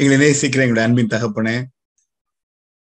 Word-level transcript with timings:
எங்களை 0.00 0.16
நேசிக்கிற 0.22 0.60
எங்களுடைய 0.64 0.88
அன்பின் 0.88 1.10
தகப்பனே 1.12 1.54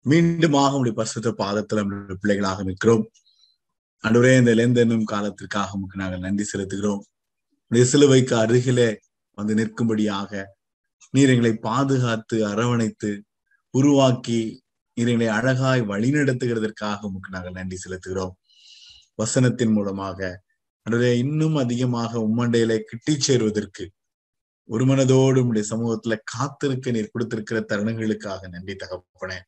மீண்டுமாக 0.05 0.75
உங்களுடைய 0.75 0.93
பரிசுத்த 0.99 1.31
பாதத்துல 1.41 1.81
நம்முடைய 1.81 2.15
பிள்ளைகளாக 2.21 2.63
நிற்கிறோம். 2.63 3.03
அன்றுவரே 4.03 4.37
இந்த 4.37 4.51
லெந்தென்னும் 4.59 5.03
காலத்திற்காக 5.03 5.75
உமக்கு 5.77 5.99
நாங்கள் 6.01 6.19
நன்றி 6.19 6.45
செலுத்துகிறோம். 6.51 7.01
உடைய 7.71 7.85
சிலுவைக்கு 7.85 8.35
அருகிலே 8.35 8.87
வந்து 9.37 9.53
நிற்கும்படியாக 9.55 10.43
நீர் 11.09 11.29
எங்களை 11.29 11.53
பாதுகாத்து 11.67 12.37
அரவணைத்து 12.51 13.11
உருவாக்கி 13.69 14.39
நீர் 14.97 15.07
எங்களை 15.07 15.29
அழகாய் 15.37 15.83
வழிநடத்துகிறதற்காக 15.91 16.99
உமக்கு 17.01 17.29
நாங்கள் 17.29 17.51
நன்றி 17.51 17.79
செலுத்துகிறோம். 17.85 18.33
வசனத்தின் 19.21 19.71
மூலமாக 19.71 20.19
அன்றுவரே 20.85 21.11
இன்னும் 21.17 21.55
அதிகமாக 21.55 22.19
உம்மண்டையிலே 22.19 22.79
கிட்டி 22.91 23.15
சேருவதற்கு 23.19 23.85
ஒரு 24.65 24.85
மனதோடு 24.85 25.47
சமூகத்துல 25.69 26.17
காத்திருக்க 26.23 26.91
நீர் 26.91 27.11
கொடுத்திருக்கிற 27.13 27.65
தருணங்களுக்காக 27.67 28.49
நன்றி 28.49 28.75
தகப்பனே. 28.75 29.39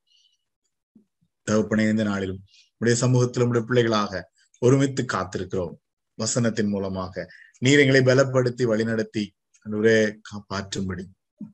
தகப்பனே 1.51 1.89
இந்த 1.89 2.03
நாளிலும் 2.03 2.43
உடைய 2.77 3.05
சமூகத்துல 3.05 3.43
உடைய 3.43 3.65
பிள்ளைகளாக 3.65 4.31
ஒருமித்து 4.59 5.03
காத்திருக்கிறோம். 5.03 5.73
வசனத்தின் 6.17 6.67
மூலமாக 6.67 7.27
நீர் 7.57 7.79
எங்களை 7.79 8.01
பலப்படுத்தி 8.01 8.65
வழிநடத்தி 8.65 9.27
ஒரே 9.71 10.05
காப்பாற்றும்படி 10.05 11.03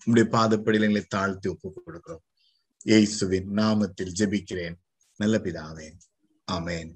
உடைய 0.06 0.30
பாதப்படியில் 0.32 0.82
எங்களை 0.82 1.06
தாழ்த்தி 1.08 1.50
ஒப்பு 1.50 1.74
கொடுக்கிறோம். 1.86 2.22
ஏசுவின் 2.84 3.50
நாமத்தில் 3.50 4.12
ஜெபிக்கிறேன். 4.20 4.76
நல்ல 5.16 5.38
பிதாவே. 5.38 5.92
ஆமேன். 6.52 6.94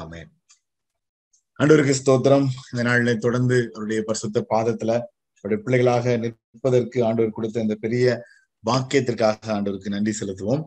ஆமேன். 0.00 0.28
அன்றவருக்கு 1.58 1.94
ஸ்தோத்திரம். 2.04 2.46
இந்த 2.72 2.90
நாளில 2.90 3.18
தொடர்ந்து 3.18 3.70
அவருடைய 3.72 4.02
பரிசுத்த 4.02 4.46
பாதத்துல 4.50 5.02
அவருடைய 5.40 5.60
பிள்ளைகளாக 5.64 6.16
நிற்பதற்கு 6.16 7.04
ஆண்டவர் 7.04 7.30
கொடுத்த 7.30 7.60
இந்த 7.60 7.74
பெரிய 7.74 8.06
வாக்கியத்திற்காக 8.64 9.50
ஆண்டவருக்கு 9.56 9.94
நன்றி 9.94 10.12
செலுத்துவோம். 10.20 10.62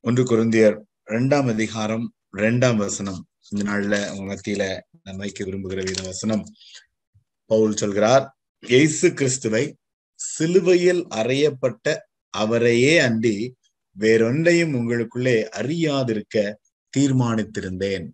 ஒன்று 0.00 0.22
குருந்தியர் 0.22 0.76
இரண்டாம் 1.04 1.46
அதிகாரம் 1.46 2.04
இரண்டாம் 2.32 2.76
வசனம். 2.76 3.20
இந்த 3.50 3.62
நாள்ல 3.70 3.94
உங்க 4.10 4.24
மத்தியில 4.30 4.80
நான் 5.02 5.16
வைக்க 5.16 5.44
விரும்புகிற 5.44 5.80
வித 5.82 6.02
வசனம். 6.02 6.44
பவுல் 7.46 7.76
சொல்கிறார் 7.76 8.24
இயேசு 8.58 9.12
கிறிஸ்துவை 9.12 9.64
சிலுவையில் 10.14 11.06
அறையப்பட்ட 11.20 11.96
அவரையே 12.34 12.94
அண்டி 13.00 13.36
வேறொன்றையும் 13.96 14.74
உங்களுக்குள்ளே 14.74 15.36
அறியாதிருக்க 15.60 16.36
தீர்மானித்திருந்தேன். 16.94 18.06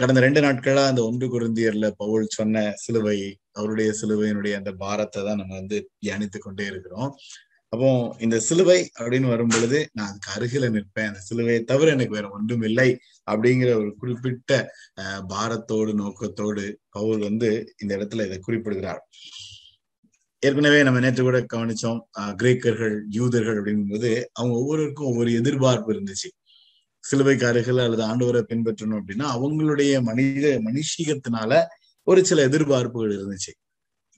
கடந்த 0.00 0.20
ரெண்டு 0.24 0.40
நாட்களா 0.46 0.82
அந்த 0.90 1.00
ஒன்று 1.08 1.26
குருந்தியர்ல 1.34 1.86
பவுல் 2.02 2.26
சொன்ன 2.38 2.64
சிலுவை 2.82 3.18
அவருடைய 3.58 3.90
சிலுவையினுடைய 4.00 4.54
அந்த 4.60 4.72
பாரத்தை 4.82 5.20
தான் 5.28 5.40
நம்ம 5.42 5.54
வந்து 5.60 5.78
தியானித்து 6.02 6.38
கொண்டே 6.40 6.66
இருக்கிறோம். 6.72 7.10
அப்போ 7.72 7.88
இந்த 8.24 8.36
சிலுவை 8.46 8.78
அப்படின்னு 9.00 9.28
வரும் 9.32 9.52
பொழுது 9.54 9.78
நான் 9.98 10.08
அதுக்கு 10.10 10.30
அருகில 10.36 10.68
நிற்பேன். 10.76 11.10
அந்த 11.10 11.20
சிலுவையை 11.28 11.60
தவிர 11.72 11.92
எனக்கு 11.96 12.16
வேற 12.18 12.28
ஒன்றும் 12.36 12.64
இல்லை 12.68 12.88
அப்படிங்கிற 13.26 13.70
ஒரு 13.82 13.90
குறிப்பிட்ட 14.00 14.52
பாரத்தோடு 15.34 15.92
நோக்கத்தோடு 16.02 16.64
பவுல் 16.96 17.20
வந்து 17.28 17.50
இந்த 17.82 17.92
இடத்துல 17.98 18.26
இதை 18.28 18.38
குறிப்பிடுகிறார். 18.46 19.02
ஏற்கனவே 20.42 20.80
நம்ம 20.86 21.00
நேற்று 21.04 21.22
கூட 21.22 21.38
கவனிச்சோம் 21.54 22.00
கிரேக்கர்கள் 22.42 22.96
யூதர்கள் 23.18 23.58
அப்படிங்கும்போது 23.60 24.10
அவங்க 24.38 24.54
ஒவ்வொருவருக்கும் 24.60 25.10
ஒவ்வொரு 25.10 25.32
எதிர்பார்ப்பு 25.40 25.92
இருந்துச்சு. 25.94 26.28
சிலுவைக்காரர்கள் 27.04 27.80
அல்லது 27.84 28.02
ஆண்டவரை 28.10 28.42
பின்பற்றணும் 28.50 29.00
அப்படின்னா 29.00 29.26
அவங்களுடைய 29.36 30.02
மனித 30.02 30.46
மனுஷீகத்தினால 30.68 31.52
ஒரு 32.06 32.20
சில 32.26 32.48
எதிர்பார்ப்புகள் 32.48 33.14
இருந்துச்சு. 33.16 33.52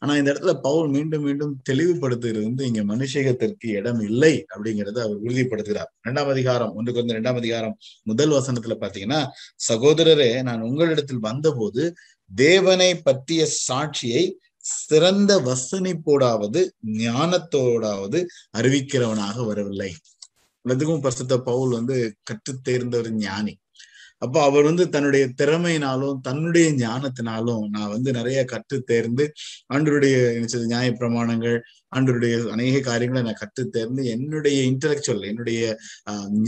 ஆனா 0.02 0.12
இந்த 0.16 0.32
இடத்துல 0.32 0.52
பவுல் 0.60 0.88
மீண்டும் 0.88 1.22
மீண்டும் 1.22 1.52
தெளிவுபடுத்துகிறது 1.70 2.42
வந்து 2.42 2.66
இங்க 2.66 2.82
மனுஷகத்திற்கு 2.84 3.68
இடம் 3.80 4.00
இல்லை 4.00 4.32
அப்படிங்கறத 4.54 4.98
அவர் 5.00 5.22
உறுதிப்படுத்துகிறார். 5.22 5.90
இரண்டாம் 6.02 6.28
அதிகாரம் 6.28 6.72
ஒன்றுக்கு 6.74 7.00
வந்து 7.00 7.14
இரண்டாம் 7.16 7.36
அதிகாரம் 7.36 7.76
முதல் 8.02 8.30
வசனத்துல 8.30 8.76
பாத்தீங்கன்னா 8.80 9.20
சகோதரரே 9.68 10.42
நான் 10.42 10.60
உங்களிடத்தில் 10.60 11.24
வந்தபோது 11.28 11.84
தேவனை 12.30 12.90
பற்றிய 13.00 13.42
சாட்சியை 13.68 14.24
சிறந்த 14.64 15.32
வசனிப்போடாவது 15.48 16.60
ஞானத்தோடாவது 16.98 18.18
அறிவிக்கிறவனாக 18.58 19.46
வரவில்லை. 19.46 19.90
எல்லாத்துக்கும் 20.64 21.00
பரிசுத்த 21.00 21.38
பவுல் 21.40 21.72
வந்து 21.72 21.96
கற்று 22.22 22.52
தேர்ந்த 22.60 22.96
ஒரு 22.98 23.10
ஞானி. 23.12 23.54
அப்போ 24.18 24.38
அவர் 24.42 24.62
வந்து 24.62 24.84
தன்னுடைய 24.88 25.24
திறமையினாலும் 25.42 26.18
தன்னுடைய 26.20 26.66
ஞானத்தினாலும் 26.82 27.64
நான் 27.68 27.88
வந்து 27.88 28.10
நிறைய 28.12 28.40
கற்று 28.44 28.76
தேர்ந்து 28.82 29.24
ஆண்டருடைய 29.74 30.16
நியாய 30.66 30.88
பிரமாணங்கள் 31.00 31.56
ஆண்டருடைய 31.96 32.34
அநேக 32.48 32.80
காரியங்களை 32.80 33.22
நான் 33.22 33.40
கற்று 33.40 33.64
தேர்ந்து 33.68 34.02
என்னுடைய 34.06 34.58
இன்டலெக்சுவல் 34.70 35.26
என்னுடைய 35.26 35.62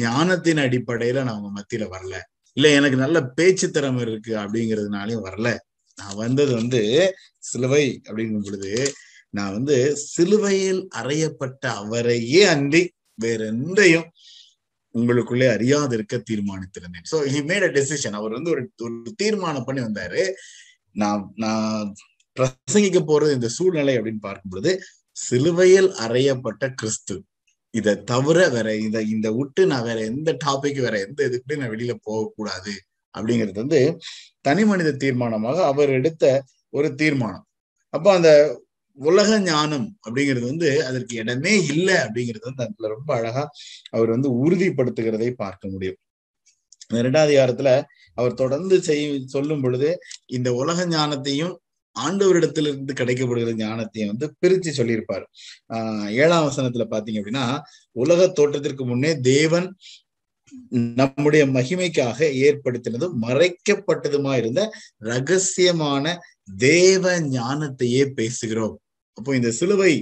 ஞானத்தின் 0.02 0.62
அடிப்படையில 0.66 1.22
நான் 1.22 1.34
அவங்க 1.34 1.50
மத்தியில 1.58 1.86
வரல. 1.96 2.14
இல்ல 2.56 2.68
எனக்கு 2.70 2.96
நல்ல 2.96 3.18
பேச்சு 3.38 3.66
திறமை 3.70 4.02
இருக்கு 4.02 4.32
அப்படிங்கிறதுனாலையும் 4.36 5.26
வரல. 5.28 5.48
நான் 5.98 6.16
வந்தது 6.16 6.52
வந்து 6.54 6.82
சிலுவை 7.38 7.84
அப்படிங்கும் 8.08 8.44
பொழுது 8.44 8.72
நான் 9.30 9.52
வந்து 9.52 9.76
சிலுவையில் 9.96 10.82
அறையப்பட்ட 10.94 11.64
அவரையே 11.82 12.42
அன்றி 12.54 12.82
வேற 13.18 13.40
எந்தையும் 13.52 14.08
உங்களுக்குள்ளே 14.94 15.46
அறியாது 15.56 15.94
இருக்க 15.98 16.16
தீர்மானித்திருந்தேன். 16.30 17.06
So 17.12 17.18
he 17.32 17.40
made 17.50 17.66
a 17.68 17.70
decision 17.78 18.18
அவர் 18.20 18.36
வந்து 18.38 18.50
ஒரு 18.50 18.62
ஒரு 18.80 19.12
தீர்மானம் 19.22 19.66
பண்ணி 19.68 19.82
வந்தாரு. 19.82 20.22
நான் 21.02 21.22
நான் 21.36 21.88
பிரசங்கிக்க 22.36 23.00
போறது 23.04 23.32
இந்த 23.38 23.48
சூழ்நிலை 23.58 23.94
அப்படின்னு 23.98 24.22
பார்க்கும் 24.28 24.52
பொழுது 24.52 24.72
சிலுவையில் 25.16 25.90
அறையப்பட்ட 26.04 26.64
கிறிஸ்து. 26.74 27.16
இதை 27.74 27.94
தவிர 28.04 28.38
வேற 28.48 28.68
இத 28.78 28.96
இந்த 29.14 29.28
விட்டு 29.32 29.62
நான் 29.66 29.86
வேற 29.86 29.98
எந்த 30.12 30.30
டாபிக் 30.46 30.80
வேற 30.86 30.96
எந்த 31.00 31.20
இதுக்கு 31.28 31.58
நான் 31.60 31.72
வெளியில 31.74 31.94
போகக்கூடாது 32.08 32.74
அப்படிங்கிறது 33.14 33.58
வந்து 33.62 33.80
தனி 34.42 34.64
மனித 34.64 34.96
தீர்மானமாக 35.04 35.58
அவர் 35.72 35.90
எடுத்த 35.90 36.24
ஒரு 36.72 36.88
தீர்மானம். 36.94 37.46
அப்போ 37.94 38.10
அந்த 38.14 38.30
உலக 38.96 39.38
ஞானம் 39.40 39.96
அப்படிங்கிறது 40.08 40.40
வந்து 40.40 40.86
அதற்கு 40.86 41.16
இடமே 41.16 41.64
இல்லை 41.64 41.94
அப்படிங்கிறது 41.94 42.40
வந்து 42.40 42.62
அதுல 42.62 42.88
ரொம்ப 42.88 43.14
அழகா 43.14 43.50
அவர் 43.90 44.08
வந்து 44.08 44.28
உறுதிப்படுத்துகிறதை 44.30 45.30
பார்க்க 45.30 45.68
முடியும். 45.68 45.96
இரண்டாவது 46.88 47.32
அதிகாரத்துல 47.34 47.82
அவர் 48.14 48.34
தொடர்ந்து 48.34 48.82
செய் 48.82 49.22
சொல்லும் 49.26 49.60
பொழுது 49.60 49.98
இந்த 50.26 50.54
உலக 50.54 50.86
ஞானத்தையும் 50.86 51.56
ஆண்டவரிடத்திலிருந்து 52.00 52.92
கிடைக்கப்படுகிற 52.92 53.52
ஞானத்தையும் 53.56 54.06
வந்து 54.06 54.34
பிரிச்சு 54.46 54.70
சொல்லியிருப்பார். 54.70 55.30
ஆஹ் 55.68 56.10
ஏழாம் 56.10 56.46
வசனத்துல 56.46 56.86
பாத்தீங்க 56.90 57.20
அப்படின்னா 57.20 57.60
உலக 57.92 58.28
தோற்றத்திற்கு 58.28 58.86
முன்னே 58.86 59.20
தேவன் 59.20 59.76
நம்முடைய 60.70 61.46
மகிமைக்காக 61.46 62.18
ஏற்படுத்தினதும் 62.44 63.16
மறைக்கப்பட்டதுமா 63.22 64.36
இருந்த 64.36 64.70
ரகசியமான 65.00 66.16
தேவ 66.56 67.20
ஞானத்தையே 67.20 68.02
பேசுகிறோம். 68.16 68.74
அப்போ 69.14 69.34
இந்த 69.34 69.50
சிலுவை 69.50 69.92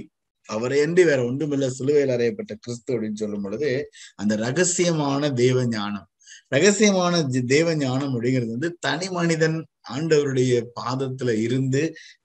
அவரை 0.49 0.81
அன்றி 0.81 1.03
வேற 1.03 1.19
ஒன்றுமில்ல 1.23 1.67
சிலுவையில் 1.67 2.15
அறையப்பட்ட 2.15 2.53
கிறிஸ்து 2.59 2.89
அப்படின்னு 2.93 3.13
சொல்லும் 3.13 3.41
பொழுது 3.41 3.69
அந்த 4.15 4.33
ரகசியமான 4.37 5.31
தேவ 5.33 5.65
ஞானம் 5.67 6.07
ரகசியமான 6.55 7.21
தேவ 7.45 7.75
ஞானம் 7.75 8.13
அப்படிங்கிறது 8.15 8.47
வந்து 8.47 8.69
தனி 8.79 9.09
மனிதன் 9.09 9.57
ஆண்டவருடைய 9.89 10.53
பாதத்துல 10.81 11.31
இருந்து 11.41 11.81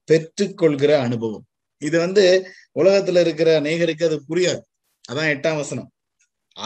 பெற்றுக்கொள்கிற 0.08 0.92
அனுபவம். 0.98 1.44
இது 1.82 1.96
வந்து 1.98 2.24
உலகத்துல 2.74 3.20
இருக்கிற 3.20 3.60
அநேகருக்கு 3.60 4.04
அது 4.04 4.18
புரியாது. 4.28 4.62
அதான் 5.12 5.30
எட்டாம் 5.34 5.56
வசனம். 5.56 5.88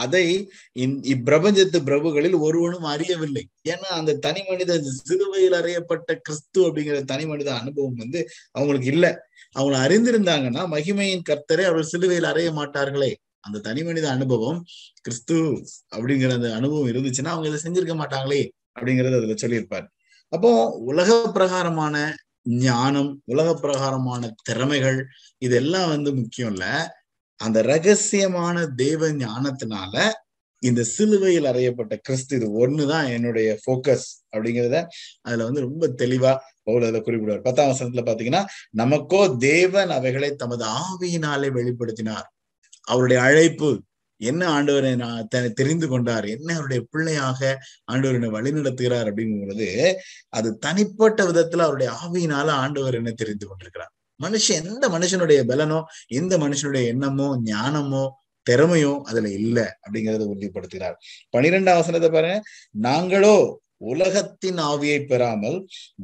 அதை 0.01 0.23
இப்பிரபஞ்சத்து 1.13 1.79
பிரபுகளில் 1.87 2.37
ஒருவனும் 2.45 2.87
அறியவில்லை. 2.93 3.43
ஏன்னா 3.71 3.89
அந்த 3.99 4.17
தனி 4.25 4.41
மனித 4.49 4.71
சிலுவையில் 5.07 5.57
அறையப்பட்ட 5.59 6.09
கிறிஸ்து 6.25 6.59
அப்படிங்கிற 6.67 6.97
தனி 7.11 7.25
மனித 7.31 7.49
அனுபவம் 7.61 7.99
வந்து 8.03 8.21
அவங்களுக்கு 8.51 8.89
இல்லை. 8.95 9.11
அவங்களை 9.55 9.79
அறிந்திருந்தாங்கன்னா 9.85 10.63
மகிமையின் 10.75 11.27
கர்த்தரை 11.29 11.65
அவர்கள் 11.69 11.91
சிலுவையில் 11.93 12.29
அறைய 12.31 12.51
மாட்டார்களே. 12.59 13.11
அந்த 13.47 13.61
தனி 13.67 13.81
மனித 13.83 14.05
அனுபவம் 14.09 14.59
கிறிஸ்து 15.05 15.37
அப்படிங்கிற 15.95 16.31
அந்த 16.39 16.49
அனுபவம் 16.59 16.89
இருந்துச்சுன்னா 16.91 17.33
அவங்க 17.35 17.49
இதை 17.51 17.59
செஞ்சிருக்க 17.65 17.95
மாட்டாங்களே 18.01 18.41
அப்படிங்கறது 18.75 19.17
அதுல 19.19 19.35
சொல்லியிருப்பார். 19.43 19.87
அப்போ 20.33 20.51
உலக 20.91 21.09
பிரகாரமான 21.37 21.95
ஞானம் 22.65 23.11
உலக 23.31 23.49
பிரகாரமான 23.63 24.31
திறமைகள் 24.47 24.99
இதெல்லாம் 25.47 25.89
வந்து 25.93 26.09
முக்கியம் 26.21 26.51
இல்லை. 26.53 26.71
அந்த 27.45 27.59
ரகசியமான 27.63 28.57
தேவ 28.75 29.09
ஞானத்தினால 29.23 29.95
இந்த 30.63 30.81
சிலுவையில் 30.95 31.47
அறையப்பட்ட 31.51 31.93
கிறிஸ்து 32.01 32.33
இது 32.37 32.47
ஒண்ணுதான் 32.63 33.07
என்னுடைய 33.15 33.47
போக்கஸ் 33.65 34.05
அப்படிங்கிறத 34.33 34.77
அதுல 35.21 35.45
வந்து 35.47 35.65
ரொம்ப 35.67 35.87
தெளிவா 36.01 36.33
பவுல் 36.67 36.85
அதில் 36.87 37.05
குறிப்பிடுவார். 37.05 37.45
பத்தாம் 37.47 37.71
வசனத்துல 37.71 38.03
பாத்தீங்கன்னா 38.09 38.43
நமக்கோ 38.77 39.21
தேவன் 39.37 39.89
அவைகளை 39.89 40.29
தமது 40.35 40.63
ஆவியினாலே 40.81 41.49
வெளிப்படுத்தினார். 41.57 42.27
அவருடைய 42.87 43.19
அழைப்பு 43.21 43.71
என்ன 44.21 44.43
ஆண்டவரை 44.55 44.91
நான் 44.95 45.27
தெரிந்து 45.53 45.87
கொண்டார்? 45.87 46.25
என்ன 46.35 46.49
அவருடைய 46.53 46.81
பிள்ளையாக 46.91 47.41
ஆண்டவர் 47.91 48.17
என்னை 48.19 48.29
வழிநடத்துகிறார்? 48.37 49.09
அப்படிங்கும் 49.11 49.43
பொழுது 49.43 49.69
அது 50.29 50.49
தனிப்பட்ட 50.65 51.19
விதத்துல 51.31 51.65
அவருடைய 51.67 51.89
ஆவியினால 52.03 52.47
ஆண்டவர் 52.63 52.99
என்ன 53.01 53.13
தெரிந்து 53.21 53.47
கொண்டிருக்கிறார். 53.47 53.93
மனுஷன் 54.19 54.57
எந்த 54.63 54.89
மனுஷனுடைய 54.89 55.39
பலனோ 55.43 55.79
எந்த 56.07 56.37
மனுஷனுடைய 56.37 56.83
எண்ணமோ 56.87 57.27
ஞானமோ 57.45 58.03
திறமையோ 58.47 58.93
அதுல 59.01 59.29
இல்ல 59.29 59.57
அப்படிங்கறத 59.83 60.23
உறுதிப்படுத்துகிறார். 60.31 60.95
பனிரெண்டாம் 61.31 61.79
வசனத்தை 61.81 62.09
பாருங்க. 62.09 62.39
நாங்களோ 62.79 63.35
உலகத்தின் 63.77 64.59
ஆவியை 64.63 64.99
பெறாமல் 65.05 65.57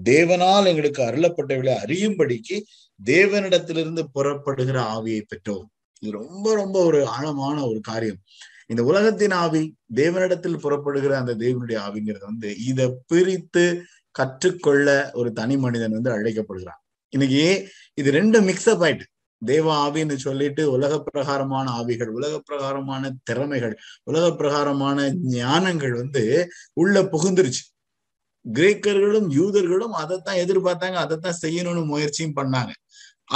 தேவனால் 0.04 0.66
எங்களுக்கு 0.66 1.02
அருளப்பட்டவர்களை 1.04 1.76
அறியும்படிக்கு 1.84 2.58
தேவனிடத்திலிருந்து 3.06 4.04
புறப்படுகிற 4.14 4.78
ஆவியை 4.96 5.22
பெற்றோம். 5.26 5.68
இது 6.04 6.12
ரொம்ப 6.12 6.56
ரொம்ப 6.56 6.78
ஒரு 6.84 7.08
ஆழமான 7.08 7.58
ஒரு 7.68 7.80
காரியம். 7.82 8.20
இந்த 8.68 8.84
உலகத்தின் 8.84 9.32
ஆவி 9.34 9.62
தேவனிடத்தில் 9.96 10.62
புறப்படுகிற 10.62 11.14
அந்த 11.18 11.36
தேவனுடைய 11.36 11.78
ஆவிங்கிறது 11.88 12.26
வந்து 12.26 12.50
இதை 12.66 12.88
பிரித்து 13.08 13.64
கற்றுக்கொள்ள 14.16 14.88
ஒரு 15.14 15.30
தனி 15.34 15.58
மனிதன் 15.58 15.92
வந்து 15.92 16.12
அழைக்கப்படுகிறான். 16.12 16.82
இன்னைக்கு 17.14 17.44
இது 17.94 18.10
ரெண்டும் 18.12 18.48
மிக்சப் 18.50 18.82
ஆயிட்டு. 18.86 19.06
தேவ 19.42 19.66
ஆவின்னு 19.84 20.16
சொல்லிட்டு 20.16 20.64
உலக 20.72 20.94
பிரகாரமான 21.04 21.66
ஆவிகள் 21.72 22.12
உலக 22.18 22.34
பிரகாரமான 22.40 23.12
திறமைகள் 23.24 23.76
உலக 24.04 24.26
பிரகாரமான 24.36 24.98
ஞானங்கள் 25.38 25.94
வந்து 26.02 26.24
உள்ள 26.74 27.02
புகுந்துருச்சு. 27.14 27.64
கிரேக்கர்களும் 28.46 29.28
யூதர்களும் 29.40 29.96
அதைத்தான் 30.02 30.42
எதிர்பார்த்தாங்க 30.44 31.00
அதைத்தான் 31.06 31.40
செய்யணும்னு 31.42 31.84
முயற்சியும் 31.86 32.36
பண்ணாங்க. 32.36 32.72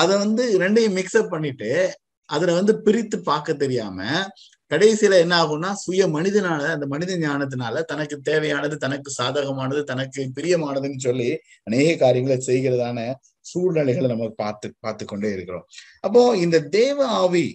அதை 0.02 0.14
வந்து 0.18 0.44
ரெண்டையும் 0.60 0.98
மிக்சப் 1.00 1.34
பண்ணிட்டு 1.34 1.72
அதுல 2.30 2.54
வந்து 2.54 2.74
பிரித்து 2.81 3.18
பார்க்க 3.22 3.54
தெரியாம 3.54 4.00
கடைசியில 4.74 5.18
என்ன 5.20 5.36
ஆகும்னா 5.44 5.72
சுய 5.86 6.04
மனிதனால 6.08 6.62
அந்த 6.68 6.86
மனித 6.86 7.18
ஞானத்தினால 7.18 7.81
தனக்கு 7.84 8.16
தேவையானது 8.22 8.78
தனக்கு 8.78 9.12
சாதகமானது 9.12 9.84
தனக்கு 9.84 10.22
பிரியமானதுன்னு 10.36 11.00
சொல்லி 11.00 11.30
அநேக 11.64 11.96
காரியங்களை 11.96 12.38
செய்கிறதான 12.46 13.00
சூழ்நிலைகளை 13.42 14.08
நம்ம 14.10 14.30
பார்த்து 14.36 14.68
பார்த்து 14.80 15.06
கொண்டே 15.06 15.31
இருக்கிறோம். 15.34 15.66
அப்போ 16.00 16.22
இந்த 16.38 16.58
தேவ 16.78 17.08
ஆவி 17.22 17.48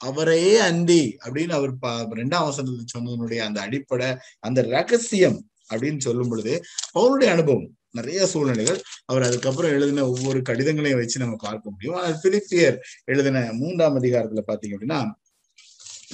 அவரையே 0.00 0.54
அந்தி 0.58 1.02
அப்படின்னு 1.24 1.54
அவர் 1.56 2.18
ரெண்டாம் 2.20 2.48
வசனத்துல 2.48 2.86
சொன்னதனுடைய 2.94 3.38
அந்த 3.38 3.60
அடிப்படை 3.60 4.08
அந்த 4.40 4.62
ரகசியம் 4.74 5.38
அப்படின்னு 5.70 5.98
சொல்லும் 5.98 6.28
பொழுது 6.28 6.54
அவருடைய 6.92 7.28
அனுபவம் 7.32 7.68
நிறைய 7.90 8.26
சூழ்நிலைகள் 8.26 8.80
அவர் 9.04 9.22
அதுக்கப்புறம் 9.22 9.70
எழுதின 9.70 10.04
ஒவ்வொரு 10.08 10.40
கடிதங்களையும் 10.40 11.00
வச்சு 11.00 11.22
நம்ம 11.24 11.36
பார்க்க 11.40 11.70
முடியும். 11.70 11.94
ஆனால் 11.94 12.18
பிலிப்பியர் 12.24 12.76
எழுதின 13.04 13.44
மூன்றாம் 13.52 13.98
அதிகாரத்துல 14.00 14.44
பாத்தீங்க 14.46 14.76
அப்படின்னா 14.76 15.00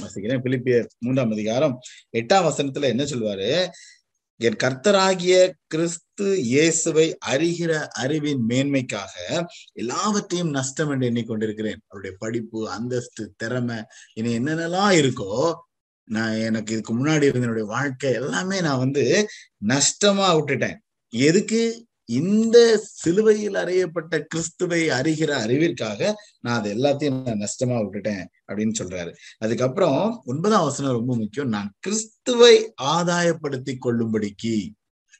வாசிக்கிறேன். 0.00 0.42
பிலிப்பியர் 0.44 0.86
மூன்றாம் 0.98 1.30
அதிகாரம் 1.30 1.78
எட்டாம் 2.12 2.46
வசனத்துல 2.48 2.82
என்ன 2.82 3.02
சொல்லுவாரு 3.02 3.68
என் 4.40 4.56
கர்த்தராகிய 4.62 5.34
கிறிஸ்து 5.66 6.42
இயேசுவை 6.42 7.18
அறிகிற 7.26 7.72
அறிவின் 7.86 8.42
மேன்மைக்காக 8.48 9.14
எல்லாவற்றையும் 9.72 10.50
நஷ்டம் 10.50 10.90
என்று 10.90 11.10
எண்ணிக்கொண்டிருக்கிறேன். 11.10 11.80
அவருடைய 11.86 12.16
படிப்பு 12.18 12.70
அந்தஸ்து 12.70 13.32
திறமை 13.36 13.78
இனி 14.14 14.38
என்னென்னலாம் 14.38 14.94
இருக்கோ 15.02 15.52
நான் 16.04 16.32
எனக்கு 16.32 16.72
இதுக்கு 16.72 16.92
முன்னாடி 16.94 17.22
இருந்த 17.22 17.46
என்னுடைய 17.46 17.68
வாழ்க்கை 17.68 18.12
எல்லாமே 18.12 18.60
நான் 18.60 18.78
வந்து 18.78 19.26
நஷ்டமா 19.66 20.28
விட்டுட்டேன். 20.36 20.78
எதுக்கு? 21.08 21.86
இந்த 22.08 22.56
சிலுவையில் 22.78 23.54
அறையப்பட்ட 23.54 24.14
கிறிஸ்துவை 24.28 24.80
அறிகிற 24.90 25.30
அறிவிற்காக 25.44 26.00
நான் 26.40 26.58
அது 26.58 26.70
எல்லாத்தையும் 26.74 27.22
நான் 27.26 27.42
நஷ்டமா 27.44 27.76
விட்டுட்டேன் 27.82 28.24
அப்படின்னு 28.48 28.74
சொல்றாரு. 28.80 29.12
அதுக்கப்புறம் 29.38 30.22
ஒன்பதாம் 30.24 30.64
வசனம் 30.64 30.92
ரொம்ப 30.92 31.16
முக்கியம். 31.16 31.48
நான் 31.48 31.72
கிறிஸ்துவை 31.80 32.54
ஆதாயப்படுத்தி 32.82 33.74
கொள்ளும்படிக்கு 33.78 34.54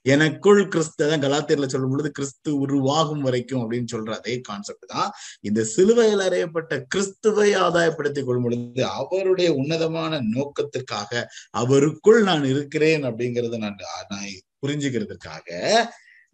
எனக்குள் 0.06 0.68
கிறிஸ்து 0.68 1.08
தான் 1.08 1.22
கலாத்தியர்ல 1.24 1.66
சொல்லும் 1.66 1.90
பொழுது 1.90 2.10
கிறிஸ்து 2.10 2.50
உருவாகும் 2.58 3.20
வரைக்கும் 3.20 3.60
அப்படின்னு 3.62 3.88
சொல்ற 3.92 4.10
அதே 4.10 4.40
கான்செப்ட் 4.40 4.86
தான். 4.86 5.10
இந்த 5.40 5.64
சிலுவையில் 5.64 6.18
அறையப்பட்ட 6.18 6.80
கிறிஸ்துவை 6.88 7.54
ஆதாயப்படுத்திக் 7.54 8.26
கொள்ளும் 8.26 8.42
பொழுது 8.42 8.84
அவருடைய 8.84 9.54
உன்னதமான 9.54 10.20
நோக்கத்துக்காக 10.34 11.22
அவருக்குள் 11.52 12.20
நான் 12.22 12.44
இருக்கிறேன் 12.44 13.04
அப்படிங்கறத 13.10 13.58
நான் 13.58 13.78
நான் 14.08 14.32
புரிஞ்சுக்கிறதுக்காக 14.66 15.48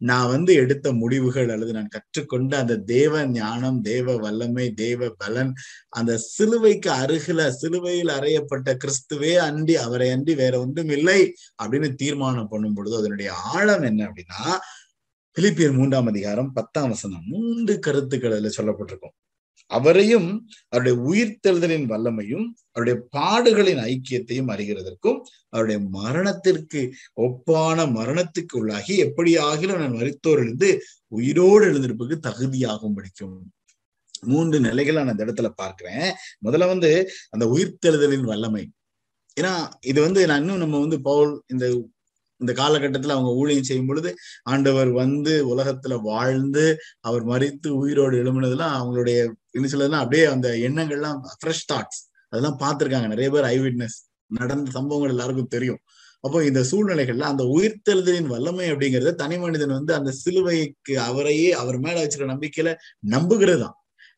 நான் 0.00 0.28
வந்து 0.28 0.54
எடுத்த 0.54 0.92
முடிவுகள் 0.92 1.48
அல்லது 1.48 1.72
நான் 1.72 1.88
கற்றுக்கொண்ட 1.88 2.52
அந்த 2.58 2.76
தேவ 2.78 3.26
ஞானம் 3.26 3.80
தேவ 3.80 4.16
வல்லமை 4.16 4.66
தேவ 4.74 5.10
பலன் 5.16 5.52
அந்த 5.88 6.18
சிலுவைக்கு 6.18 6.90
அருகில 6.90 7.48
சிலுவையில் 7.50 8.08
அறையப்பட்ட 8.08 8.76
கிறிஸ்துவே 8.84 9.34
அன்றி 9.48 9.76
அவரை 9.76 10.10
அன்றி 10.10 10.34
வேற 10.34 10.60
ஒன்றும் 10.60 10.88
இல்லை 10.88 11.20
அப்படின்னு 11.62 11.94
தீர்மானம் 11.94 12.48
பண்ணும் 12.48 12.74
பொழுது 12.74 12.96
அதனுடைய 12.96 13.32
ஆழம் 13.54 13.82
என்ன 13.82 14.06
அப்படின்னா 14.08 14.42
பிலிப்பியர் 15.36 15.72
மூன்றாம் 15.72 16.06
அதிகாரம் 16.06 16.52
பத்தாம் 16.52 16.88
வசனம் 16.88 17.26
மூன்று 17.28 17.78
கருத்துக்கள் 17.78 18.32
அதுல 18.32 18.50
சொல்லப்பட்டிருக்கும். 18.58 19.14
அவரையும் 19.66 20.48
அவருடைய 20.68 20.98
உயிர்த்தெழுதலின் 21.10 21.86
வல்லமையும் 21.88 22.46
அவருடைய 22.70 23.08
பாடுகளின் 23.16 23.82
ஐக்கியத்தையும் 23.84 24.52
அறிகிறதற்கும் 24.52 25.20
அவருடைய 25.48 25.80
மரணத்திற்கு 25.80 26.92
ஒப்பான 27.20 27.86
மரணத்துக்கு 27.92 28.54
உள்ளாகி 28.54 28.96
எப்படி 28.96 29.36
ஆகிலும் 29.36 29.78
நான் 29.78 29.94
மறித்தோர் 29.94 30.86
உயிரோடு 31.08 31.66
எழுந்திருப்புக்கு 31.66 32.16
தகுதியாகும் 32.26 32.94
படிக்கும் 32.94 33.52
மூன்று 34.20 34.60
நிலைகளை 34.60 35.04
நான் 35.04 35.18
அந்த 35.18 35.24
இடத்துல 35.24 35.48
பார்க்கிறேன். 35.48 36.14
முதல்ல 36.44 36.66
வந்து 36.66 37.10
அந்த 37.30 37.46
உயிர்த்தெழுதலின் 37.46 38.24
வல்லமை. 38.24 38.70
ஏன்னா 39.40 39.70
இது 39.80 40.00
வந்து 40.00 40.26
நான் 40.26 40.40
இன்னும் 40.40 40.58
நம்ம 40.58 40.78
வந்து 40.78 41.00
பவுல் 41.00 41.42
இந்த 41.46 41.88
இந்த 42.38 42.52
காலகட்டத்துல 42.52 43.08
அவங்க 43.08 43.34
ஊழியம் 43.34 43.62
செய்யும் 43.62 43.86
பொழுது 43.86 44.16
ஆண்டவர் 44.42 44.88
வந்து 44.88 45.56
உலகத்துல 45.56 46.02
வாழ்ந்து 46.02 46.76
அவர் 47.00 47.26
மறித்து 47.26 47.68
உயிரோடு 47.68 48.16
எழுமினதுலாம் 48.16 48.76
அவங்களுடைய 48.78 49.32
இனிஷியலாம் 49.58 50.02
அப்படியே 50.04 50.24
அந்த 50.34 50.48
எண்ணங்கள்லாம் 50.68 51.18
ஃப்ரெஷ் 51.40 51.66
தாட்ஸ் 51.72 52.00
அதெல்லாம் 52.32 52.58
பார்த்திருக்காங்க. 52.62 53.06
நிறைய 53.06 53.28
பேர் 53.30 53.46
ஐ 53.54 53.56
விட்னஸ் 53.60 53.98
நடந்த 54.30 54.70
சம்பவங்கள் 54.70 55.12
எல்லாருக்கும் 55.14 55.52
தெரியும். 55.56 55.80
அப்போ 56.24 56.38
இந்த 56.44 56.60
சூழ்நிலைகள்ல 56.70 57.26
அந்த 57.32 57.44
உயிர்த்தெழுதலின் 57.56 58.30
வல்லமை 58.34 58.66
அப்படிங்கறத 58.72 59.14
தனி 59.14 59.36
மனிதன் 59.38 59.74
வந்து 59.78 59.92
அந்த 59.94 60.10
சிலுவைக்கு 60.12 60.94
அவரையே 61.00 61.50
அவர் 61.52 61.78
மேல 61.78 61.96
வச்சிருக்க 62.04 62.28
நம்பிக்கையில 62.34 62.70
நம்புகிறது 63.14 63.60
தான் 63.64 63.76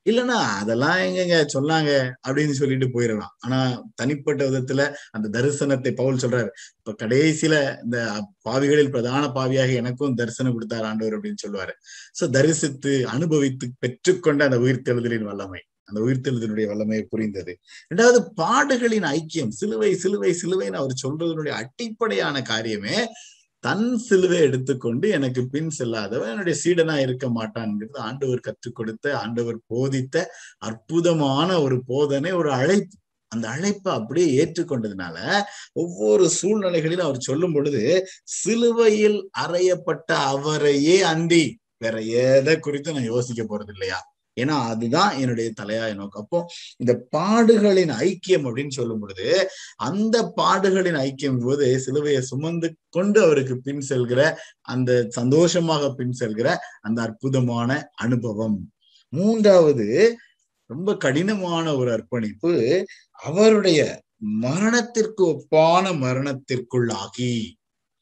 இல்லைன்னா 0.08 0.37
அதெல்லாம் 0.61 0.99
எங்கங்க 0.99 1.37
சொன்னாங்க 1.55 1.91
அப்படின்னு 2.29 2.55
சொல்லிட்டு 2.61 2.87
போயிடலாம். 2.94 3.32
ஆனா 3.38 3.58
தனிப்பட்ட 3.94 4.43
விதத்துல 4.50 4.85
அந்த 5.11 5.41
தரிசனத்தை 5.41 5.93
பவுல் 5.94 6.20
சொல்றாரு. 6.23 6.50
இப்ப 6.79 6.94
கடைசியில 7.02 7.55
இந்த 7.85 7.99
பாவிகளில் 8.49 8.91
பிரதான 8.91 9.26
பாவியாக 9.38 9.75
எனக்கும் 9.75 10.14
தரிசனம் 10.14 10.52
கொடுத்தார் 10.52 10.88
ஆண்டவர் 10.91 11.17
அப்படின்னு 11.17 11.43
சொல்லுவாரு. 11.47 11.75
சோ 12.20 12.31
தரிசித்து 12.31 12.93
அனுபவித்து 13.06 13.69
பெற்றுக்கொண்ட 13.87 14.43
அந்த 14.49 14.58
உயிர்த்தெழுதலின் 14.58 15.29
வல்லமை. 15.31 15.62
அந்த 15.85 16.00
உயிர்த்தெழுதலுடைய 16.00 16.67
வல்லமையை 16.67 17.05
புரிந்தது. 17.05 17.52
ரெண்டாவது 17.90 18.21
பாடுகளின் 18.37 19.07
ஐக்கியம். 19.16 19.52
சிலுவை 19.61 19.95
சிலுவை 19.95 20.33
சிலுவைன்னு 20.42 20.80
அவர் 20.83 21.02
சொல்றதனுடைய 21.04 21.54
அடிப்படையான 21.62 22.42
காரியமே 22.52 22.97
தன் 23.64 23.99
சிலுவை 23.99 24.38
எடுத்துக்கொண்டு 24.38 25.09
எனக்கு 25.09 25.49
பின் 25.49 25.71
செல்லாதவன் 25.79 26.31
என்னுடைய 26.31 26.61
சீடனா 26.64 26.97
இருக்க 26.99 27.26
மாட்டான்ங்கிறது 27.29 27.99
ஆண்டவர் 27.99 28.40
கற்றுக் 28.40 28.75
கொடுத்த 28.75 29.19
ஆண்டவர் 29.19 29.59
போதித்த 29.67 30.17
அற்புதமான 30.59 31.61
ஒரு 31.62 31.79
போதனை 31.87 32.33
ஒரு 32.33 32.52
அழைப்பு. 32.52 32.97
அந்த 33.33 33.49
அழைப்பை 33.49 33.90
அப்படியே 33.93 34.29
ஏற்றுக்கொண்டதுனால 34.40 35.17
ஒவ்வொரு 35.73 36.31
சூழ்நிலைகளிலும் 36.43 37.09
அவர் 37.09 37.26
சொல்லும் 37.29 37.52
பொழுது 37.52 37.83
சிலுவையில் 38.40 39.31
அறையப்பட்ட 39.40 40.11
அவரையே 40.33 40.97
அண்டி. 41.12 41.45
வேற 41.76 41.97
எதை 42.25 42.59
குறித்து 42.59 42.93
நான் 42.93 43.11
யோசிக்க 43.14 43.43
போறது 43.45 43.73
இல்லையா 43.73 43.99
ஏன்னா 44.42 44.56
அதுதான் 44.73 45.12
என்னுடைய 45.18 45.49
தலையாய 45.61 45.92
நோக்கம். 45.94 46.23
அப்போ 46.25 46.38
இந்த 46.76 46.92
பாடுகளின் 47.16 47.92
ஐக்கியம் 48.06 48.47
அப்படின்னு 48.49 48.76
சொல்லும் 48.78 49.02
பொழுது 49.02 49.28
அந்த 49.88 50.16
பாடுகளின் 50.37 50.99
ஐக்கியம் 51.06 51.40
போது 51.44 51.66
சிலுவையை 51.87 52.23
சுமந்து 52.30 52.70
கொண்டு 52.88 53.20
அவருக்கு 53.26 53.56
பின் 53.61 53.85
செல்கிற 53.88 54.20
அந்த 54.75 54.90
சந்தோஷமாக 55.18 55.92
பின் 55.94 56.16
செல்கிற 56.20 56.49
அந்த 56.80 56.99
அற்புதமான 57.02 57.70
அனுபவம். 58.04 58.59
மூன்றாவது 59.12 59.88
ரொம்ப 60.70 60.90
கடினமான 60.97 61.66
ஒரு 61.76 61.90
அர்ப்பணிப்பு 61.92 62.52
அவருடைய 63.23 63.80
மரணத்திற்கு 64.42 65.23
ஒப்பான 65.32 65.92
மரணத்திற்குள்ளாகி 66.04 67.32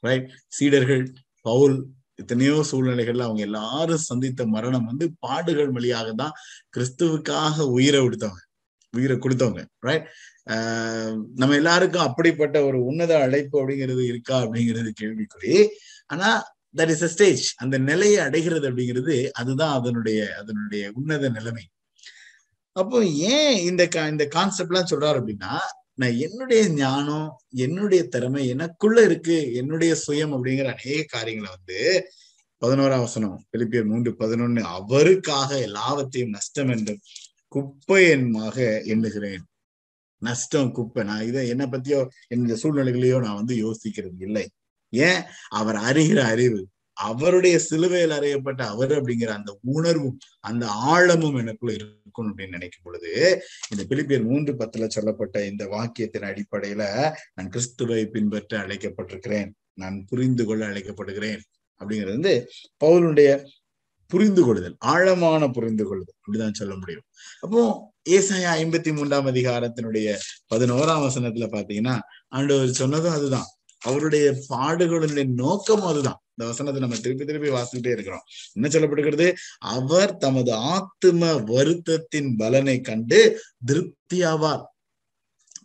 ரைட் 0.03 0.29
சீடர்கள் 0.49 1.05
பவுல் 1.47 1.77
எத்தனையோ 2.19 2.55
சூழ்நிலைகள்ல 2.71 3.27
அவங்க 3.29 3.43
எல்லாரும் 3.49 4.07
சந்தித்த 4.11 4.47
மரணம் 4.57 4.89
வந்து 4.91 5.07
பாடுகள் 5.25 5.75
வழியாக 5.77 6.09
தான் 6.23 6.35
கிறிஸ்துவுக்காக 6.77 7.67
உயிரை 7.77 8.01
கொடுத்தவங்க. 8.03 8.43
உயிரை 8.95 9.17
கொடுத்தவங்க 9.19 9.63
ரைட் 9.89 10.07
நம்ம 11.41 11.57
எல்லாருக்கும் 11.61 12.07
அப்படிப்பட்ட 12.09 12.57
ஒரு 12.69 12.79
உன்னத 12.91 13.13
அழைப்பு 13.27 13.57
அப்படிங்கிறது 13.61 14.05
இருக்கா 14.13 14.37
அப்படிங்கிறது 14.45 14.91
கேள்விக்குறி. 15.01 15.55
ஆனா 16.13 16.29
தட் 16.79 16.93
இஸ் 16.95 17.05
அ 17.09 17.11
ஸ்டேஜ் 17.15 17.45
அந்த 17.63 17.77
நிலையை 17.91 18.21
அடைகிறது 18.29 18.67
அப்படிங்கிறது 18.71 19.17
அதுதான் 19.41 19.75
அதனுடைய 19.79 20.21
அதனுடைய 20.41 20.85
உன்னத 21.01 21.29
நிலைமை. 21.39 21.65
அப்போ 22.77 22.99
ஏன் 23.33 23.55
இந்த 23.69 23.83
இந்த 24.13 24.25
கான்செப்ட் 24.37 24.73
எல்லாம் 24.73 24.91
சொல்றாரு 24.93 25.19
அப்படின்னா 25.21 25.53
நான் 25.99 26.17
என்னுடைய 26.17 26.69
ஞானம் 26.69 27.29
என்னுடைய 27.49 28.03
திறமை 28.05 28.49
எனக்குள்ள 28.49 29.03
இருக்கு 29.03 29.37
என்னுடைய 29.55 29.93
சுயம் 30.07 30.35
அப்படிங்கிற 30.37 30.67
அநேக 30.75 31.05
காரியங்களை 31.07 31.51
வந்து 31.57 31.79
பதினோராம் 32.63 33.05
வசனம் 33.07 33.45
பிலிப்பியர் 33.53 33.85
மூன்று 33.85 34.11
பதினொன்னு 34.19 34.61
அவருக்காக 34.61 35.61
எல்லாவற்றையும் 35.61 36.31
நஷ்டம் 36.31 36.69
என்று 36.69 36.95
குப்பை 37.49 38.05
என்மாக 38.11 38.87
எண்ணுகிறேன். 38.87 39.45
நஷ்டம் 40.23 40.73
குப்பை. 40.73 41.05
நான் 41.05 41.27
இதை 41.27 41.49
என்னை 41.49 41.67
பத்தியோ 41.67 42.01
என்னுடைய 42.29 42.57
சூழ்நிலைகளையோ 42.63 43.21
நான் 43.23 43.41
வந்து 43.41 43.55
யோசிக்கிறது 43.65 44.19
இல்லை. 44.19 44.47
ஏன்? 44.93 45.23
அவர் 45.49 45.77
அறிகிற 45.77 46.21
அறிவு. 46.23 46.61
அவருடைய 46.99 47.59
சிலுவையில் 47.59 48.17
அறையப்பட்ட 48.19 48.63
அவர் 48.63 48.91
அப்படிங்கிற 48.91 49.31
அந்த 49.39 49.59
உணர்வும் 49.63 50.19
அந்த 50.41 50.67
ஆழமும் 50.67 51.37
எனக்குள்ள 51.37 51.75
இருக்கும் 51.75 52.29
அப்படின்னு 52.29 52.49
நினைக்கும் 52.49 52.85
பொழுது 52.85 53.13
இந்த 53.71 53.83
பிலிப்பியர் 53.89 54.25
மூன்று 54.25 54.53
பத்துல 54.53 54.89
சொல்லப்பட்ட 54.89 55.47
இந்த 55.47 55.65
வாக்கியத்தின் 55.67 56.29
அடிப்படையில 56.31 56.83
நான் 57.35 57.49
கிறிஸ்துவை 57.49 58.07
பின்பற்ற 58.07 58.59
அழைக்கப்பட்டிருக்கிறேன் 58.59 59.51
நான் 59.75 60.05
புரிந்து 60.09 60.45
கொள்ள 60.45 60.63
அழைக்கப்படுகிறேன் 60.67 61.43
அப்படிங்கிறது 61.81 62.15
வந்து 62.17 62.35
பவுலுடைய 62.85 63.31
புரிந்து 64.11 64.43
கொள்ளுதல் 64.43 64.77
ஆழமான 64.79 65.49
புரிந்து 65.49 65.85
கொள்ளுதல் 65.85 66.17
அப்படிதான் 66.19 66.59
சொல்ல 66.61 66.75
முடியும். 66.77 67.05
அப்போ 67.41 67.61
ஏசாயா 68.11 68.53
ஐம்பத்தி 68.61 68.91
மூன்றாம் 68.95 69.27
அதிகாரத்தினுடைய 69.27 70.09
பதினோராம் 70.55 71.05
வசனத்துல 71.07 71.47
பாத்தீங்கன்னா 71.55 71.95
ஆண்டவர் 72.29 72.79
சொன்னதும் 72.81 73.13
அதுதான். 73.13 73.49
அவருடைய 73.79 74.39
பாடுகளின் 74.49 75.35
நோக்கம் 75.35 75.83
அதுதான். 75.83 76.21
இந்த 76.31 76.51
வசனத்தை 76.51 76.81
நம்ம 76.83 76.97
திருப்பி 76.97 77.25
திருப்பி 77.25 77.49
வாசிக்கிட்டே 77.49 77.93
இருக்கிறோம். 77.93 78.25
என்ன 78.53 78.69
சொல்லப்படுகிறது? 78.69 79.35
அவர் 79.59 80.17
தமது 80.17 80.53
ஆத்தும 80.55 81.31
வருத்தத்தின் 81.53 82.37
பலனை 82.37 82.81
கண்டு 82.81 83.41
திருப்தி 83.65 84.23
ஆவார் 84.23 84.65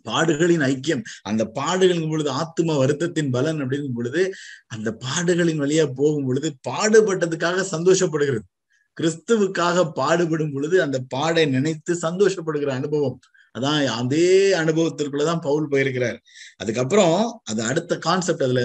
பாடுகளின் 0.10 0.63
ஐக்கியம். 0.70 1.03
அந்த 1.22 1.51
பாடுகளின் 1.55 2.10
பொழுது 2.10 2.32
ஆத்தும 2.32 2.75
வருத்தத்தின் 2.82 3.29
பலன் 3.29 3.62
அப்படிங்கும் 3.62 3.93
பொழுது 3.93 4.34
அந்த 4.67 4.98
பாடுகளின் 5.05 5.62
வழியா 5.62 5.91
போகும் 5.96 6.25
பொழுது 6.25 6.55
பாடுபட்டதுக்காக 6.70 7.65
சந்தோஷப்படுகிறது. 7.72 8.48
கிறிஸ்துவுக்காக 8.98 9.91
பாடுபடும் 9.93 10.53
பொழுது 10.53 10.82
அந்த 10.82 10.98
பாடை 11.08 11.46
நினைத்து 11.46 11.93
சந்தோஷப்படுகிற 12.01 12.67
அனுபவம் 12.67 13.20
அதான் 13.55 13.86
அதே 13.86 14.53
அனுபவத்திற்குள்ளதான் 14.53 15.41
பவுல் 15.41 15.67
போயிருக்கிறார். 15.67 16.19
அதுக்கப்புறம் 16.57 17.41
அது 17.43 17.62
அடுத்த 17.63 17.98
கான்செப்ட் 17.98 18.43
அதுல 18.43 18.62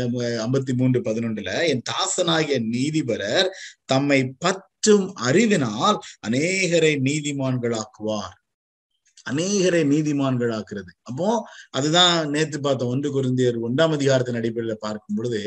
ஐம்பத்தி 0.46 0.74
மூன்று 0.76 1.00
பதினொன்றுல 1.00 1.52
என் 1.66 1.84
தாசனாகிய 1.90 2.58
நீதிபரர் 2.74 3.50
தம்மை 3.84 4.20
பற்றும் 4.38 5.06
அறிவினால் 5.14 5.98
அநேகரை 6.28 6.94
நீதிமான்களாக்குவார். 7.08 8.37
அநேகரை 9.30 9.82
நீதிமான்களாக்குறது. 9.92 10.90
அப்போ 11.02 11.28
அதுதான் 11.70 12.28
நேத்து 12.28 12.60
பார்த்தோம் 12.60 12.88
ஒன்று 12.88 13.10
குருந்தியர் 13.16 13.58
ஒன்றாம் 13.68 13.92
அதிகாரத்தின் 13.92 14.40
அடிப்படையில 14.40 14.72
பார்க்கும் 14.72 15.16
பொழுது 15.16 15.40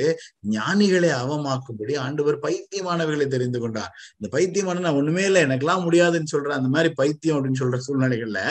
ஞானிகளை 0.52 1.12
அவமாக்கும்படி 1.24 1.98
ஆண்டவர் 1.98 2.40
பைத்தியமானவர்களை 2.40 3.28
தெரிந்து 3.28 3.60
கொண்டார். 3.60 3.92
இந்த 4.18 4.30
பைத்தியமான 4.38 4.80
நான் 4.80 4.94
ஒண்ணுமே 4.94 5.26
இல்லை 5.26 5.44
எனக்கெல்லாம் 5.44 5.84
முடியாதுன்னு 5.84 6.34
சொல்ற 6.34 6.52
அந்த 6.60 6.70
மாதிரி 6.70 6.94
பைத்தியம் 6.94 7.38
அப்படின்னு 7.38 7.62
சொல்ற 7.64 7.80
சூழ்நிலைகள்ல 7.88 8.42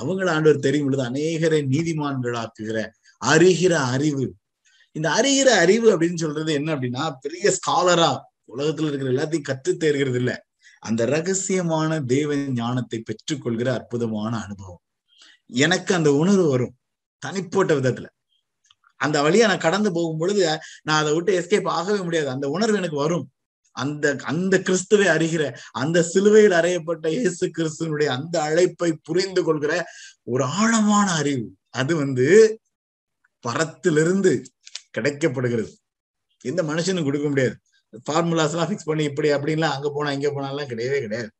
அவங்கள 0.00 0.30
ஆண்டவர் 0.30 0.58
தெரியும் 0.58 0.86
பொழுது 0.86 1.04
அநேகரை 1.10 1.60
நீதிமான்களாக்குகிற 1.74 2.78
அறிகிற 3.24 3.72
அறிவு. 3.72 4.26
இந்த 4.96 5.08
அறிகிற 5.08 5.48
அறிவு 5.64 5.86
அப்படின்னு 5.92 6.14
சொல்றது 6.14 6.52
என்ன 6.52 6.76
அப்படின்னா 6.76 7.04
பெரிய 7.20 7.52
ஸ்காலரா 7.58 8.10
உலகத்துல 8.56 8.88
இருக்கிற 8.88 9.10
எல்லாத்தையும் 9.12 9.40
கற்று 9.40 9.76
தேர்கிறது 9.76 10.18
இல்லை 10.18 10.34
அந்த 10.84 11.02
ரகசியமான 11.06 12.00
தேவ 12.04 12.36
ஞானத்தை 12.36 12.98
பெற்றுக்கொள்கிற 13.02 13.68
அற்புதமான 13.72 14.32
அனுபவம். 14.42 14.82
எனக்கு 15.46 15.92
அந்த 15.94 16.10
உணர்வு 16.14 16.46
வரும் 16.48 16.74
தனிப்பட்ட 17.22 17.74
விதத்துல. 17.74 18.06
அந்த 19.00 19.16
வழியா 19.22 19.46
நான் 19.46 19.64
கடந்து 19.66 19.90
போகும் 19.92 20.18
பொழுது 20.18 20.42
நான் 20.82 21.00
அதை 21.02 21.12
விட்டு 21.14 21.32
எஸ்கேப் 21.40 21.68
ஆகவே 21.68 21.98
முடியாது. 21.98 22.28
அந்த 22.28 22.46
உணர்வு 22.48 22.76
எனக்கு 22.76 22.96
வரும். 22.96 23.26
அந்த 23.76 24.16
அந்த 24.22 24.54
கிறிஸ்துவை 24.62 25.06
அறிகிற 25.06 25.44
அந்த 25.72 26.02
சிலுவையில் 26.02 26.56
அறையப்பட்ட 26.60 27.06
இயேசு 27.08 27.44
கிறிஸ்துவனுடைய 27.46 28.08
அந்த 28.16 28.34
அழைப்பை 28.42 28.90
புரிந்து 29.02 29.42
கொள்கிற 29.44 29.72
ஒரு 30.22 30.44
ஆழமான 30.58 31.06
அறிவு 31.12 31.46
அது 31.70 31.92
வந்து 31.96 32.26
பரத்திலிருந்து 33.44 34.32
கிடைக்கப்படுகிறது. 34.98 35.72
எந்த 36.44 36.60
மனுஷனும் 36.62 37.04
கொடுக்க 37.04 37.28
முடியாது. 37.28 37.56
ஃபார்முலாஸ் 38.10 38.50
எல்லாம் 38.50 38.70
ஃபிக்ஸ் 38.70 38.84
பண்ணி 38.84 39.04
இப்படி 39.04 39.32
அப்படின்லாம் 39.32 39.60
அங்க 39.60 39.90
போனா 39.94 40.12
இங்க 40.12 40.30
போனாலாம் 40.30 40.70
கிடையவே 40.70 40.98
கிடையாது. 40.98 41.30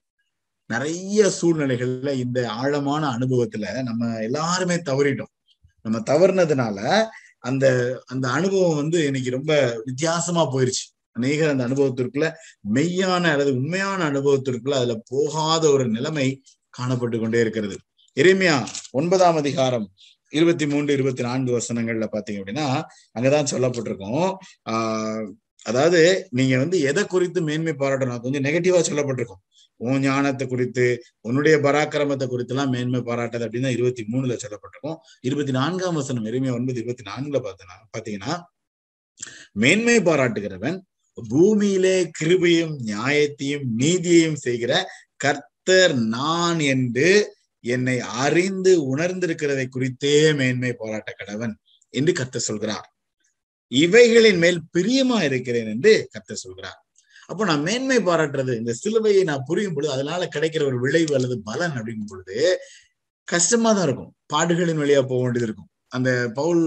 நிறைய 0.66 1.30
சூழ்நிலைகள்ல 1.42 2.12
இந்த 2.12 2.50
ஆழமான 2.50 3.08
அனுபவத்துல 3.08 3.82
நம்ம 3.82 4.18
எல்லாருமே 4.18 4.74
தவறிட்டோம். 4.74 5.32
நம்ம 5.82 5.98
தவறுனதுனால 5.98 7.06
அந்த 7.38 7.96
அந்த 8.06 8.30
அனுபவம் 8.30 8.76
வந்து 8.76 9.04
இன்னைக்கு 9.04 9.30
ரொம்ப 9.30 9.82
வித்தியாசமா 9.84 10.52
போயிருச்சு. 10.52 10.84
அநேகர் 11.12 11.48
அந்த 11.48 11.68
அனுபவத்திற்குள்ள 11.68 12.32
மெய்யான 12.74 13.24
அல்லது 13.24 13.54
உண்மையான 13.54 14.10
அனுபவத்திற்குள்ள 14.10 14.70
அதுல 14.70 15.02
போகாத 15.06 15.70
ஒரு 15.70 15.88
நிலைமை 15.88 16.42
காணப்பட்டு 16.78 17.20
கொண்டே 17.20 17.40
இருக்கிறது. 17.40 17.78
எளிமையா 18.20 18.66
ஒன்பதாம் 18.90 19.36
அதிகாரம் 19.36 19.90
இருபத்தி 20.30 20.66
மூன்று 20.66 20.92
இருபத்தி 20.92 21.22
நான்கு 21.22 21.58
வசனங்கள்ல 21.58 22.06
பாத்தீங்க 22.12 22.40
அப்படின்னா 22.42 22.82
அங்கதான் 23.18 23.46
சொல்லப்பட்டிருக்கோம். 23.50 24.36
ஆஹ் 24.70 25.30
அதாவது 25.66 26.00
நீங்க 26.30 26.54
வந்து 26.58 26.76
எதை 26.90 27.02
குறித்து 27.04 27.40
மேன்மை 27.48 27.74
பாராட்டணும்? 27.82 28.22
கொஞ்சம் 28.24 28.44
நெகட்டிவா 28.46 28.80
சொல்லப்பட்டிருக்கும். 28.88 29.42
உன் 29.80 30.02
ஞானத்தை 30.02 30.44
குறித்து 30.46 30.84
உன்னுடைய 31.20 31.56
பராக்கிரமத்தை 31.58 32.26
குறித்து 32.28 32.54
எல்லாம் 32.54 32.72
மேன்மை 32.74 33.00
பாராட்டது 33.00 33.44
அப்படின்னு 33.46 33.68
தான் 33.68 33.76
இருபத்தி 33.78 34.02
மூணுல 34.12 34.36
சொல்லப்பட்டிருக்கும். 34.44 34.98
இருபத்தி 35.20 35.52
நான்காம் 35.52 35.98
வசனம் 36.00 36.28
எருமையா 36.30 36.56
ஒன்பது 36.58 36.80
இருபத்தி 36.82 37.04
நான்குல 37.10 37.40
பார்த்தனா 37.46 37.76
பாத்தீங்கன்னா 37.96 38.34
மேன்மை 39.62 39.96
பாராட்டுகிறவன் 40.00 40.78
பூமியிலே 41.18 41.96
கிருபையும் 42.18 42.74
நியாயத்தையும் 42.90 43.66
நீதியையும் 43.80 44.40
செய்கிற 44.46 44.72
கர்த்தர் 45.24 45.94
நான் 46.16 46.60
என்று 46.74 47.10
என்னை 47.64 47.98
அறிந்து 48.24 48.72
உணர்ந்திருக்கிறதை 48.92 49.66
குறித்தே 49.68 50.16
மேன்மை 50.40 50.72
பாராட்ட 50.72 51.10
கடவன் 51.20 51.54
என்று 51.94 52.12
கர்த்தர் 52.12 52.48
சொல்கிறார். 52.48 52.86
இவைகளின் 53.82 54.40
மேல் 54.44 54.60
பிரியமா 54.76 55.18
இருக்கிறேன் 55.28 55.68
என்று 55.74 55.92
கத்த 56.14 56.36
சொல்கிறார். 56.44 56.78
அப்போ 57.30 57.42
நான் 57.50 57.66
மேன்மை 57.68 57.98
பாராட்டுறது 58.08 58.52
இந்த 58.60 58.72
சிலுவையை 58.82 59.22
நான் 59.30 59.46
புரியும் 59.48 59.76
பொழுது 59.76 59.94
அதனால 59.96 60.22
கிடைக்கிற 60.34 60.62
ஒரு 60.70 60.78
விளைவு 60.84 61.12
அல்லது 61.18 61.36
பலன் 61.48 61.76
அப்படிங்கும் 61.78 62.10
பொழுது 62.12 62.36
கஷ்டமா 63.28 63.70
தான் 63.72 63.86
இருக்கும். 63.88 64.10
பாடுகளின் 64.32 64.80
வழியா 64.82 65.00
போக 65.10 65.20
வேண்டியது 65.22 65.48
இருக்கும். 65.48 65.68
அந்த 65.96 66.10
பவுல் 66.38 66.62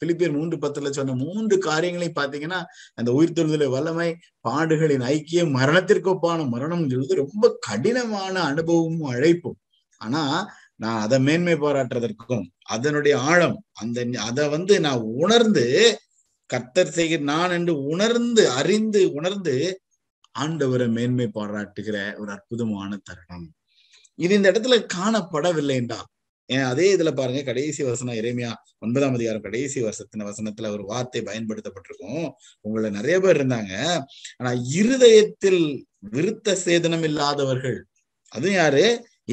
பிலிப்பியர் 0.00 0.34
மூன்று 0.36 0.56
பத்துல 0.64 0.90
சொன்ன 0.96 1.16
மூன்று 1.22 1.56
காரியங்களையும் 1.66 2.18
பாத்தீங்கன்னா 2.18 2.60
அந்த 2.98 3.10
உயிர்த்தெழுதலை 3.18 3.68
வல்லமை 3.74 4.08
பாடுகளின் 4.48 5.04
ஐக்கியம் 5.14 5.52
மரணத்திற்கு 5.58 6.10
ஒப்பான 6.12 6.46
மரணம் 6.54 6.84
சொல்றது 6.92 7.22
ரொம்ப 7.22 7.44
கடினமான 7.68 8.34
அனுபவமும் 8.50 9.10
அழைப்பும். 9.14 9.58
ஆனா 10.00 10.22
நான் 10.82 11.02
அதை 11.04 11.18
மேன்மை 11.26 11.56
பாராட்டுறதற்கும் 11.64 12.46
அதனுடைய 12.74 13.14
ஆழம் 13.30 13.58
அந்த 13.82 14.06
அதை 14.28 14.44
வந்து 14.54 14.74
நான் 14.86 15.02
உணர்ந்து 15.22 15.66
கத்தர் 16.52 16.94
செய்கிற 16.98 17.22
நான் 17.32 17.54
என்று 17.58 17.74
உணர்ந்து 17.92 18.42
அறிந்து 18.60 19.02
உணர்ந்து 19.12 19.56
ஆண்டவரை 20.38 20.88
மேன்மை 20.96 21.26
பாராட்டுகிற 21.34 21.96
ஒரு 22.20 22.30
அற்புதமான 22.32 22.90
தருணம். 23.08 23.46
இது 24.18 24.32
இந்த 24.34 24.48
இடத்துல 24.52 24.76
காணப்படவில்லை 24.96 25.76
என்றால் 25.82 26.08
ஏன் 26.50 26.66
அதே 26.70 26.86
இதுல 26.96 27.10
பாருங்க 27.14 27.42
கடைசி 27.42 27.82
வசனம் 27.82 28.14
இறைமையா 28.14 28.52
ஒன்பதாம் 28.78 29.14
அதிகாரம் 29.14 29.44
கடைசி 29.46 29.78
வருஷத்தின 29.82 30.26
வசனத்துல 30.30 30.70
ஒரு 30.70 30.84
வார்த்தை 30.84 31.20
பயன்படுத்தப்பட்டிருக்கும். 31.22 32.26
உங்களை 32.60 32.88
நிறைய 32.90 33.16
பேர் 33.20 33.38
இருந்தாங்க. 33.40 33.74
ஆனா 34.36 34.50
இருதயத்தில் 34.80 35.62
விருத்த 36.10 36.56
சேதனம் 36.64 37.04
இல்லாதவர்கள் 37.10 37.78
அதுவும் 38.32 38.58
யாரு? 38.62 38.84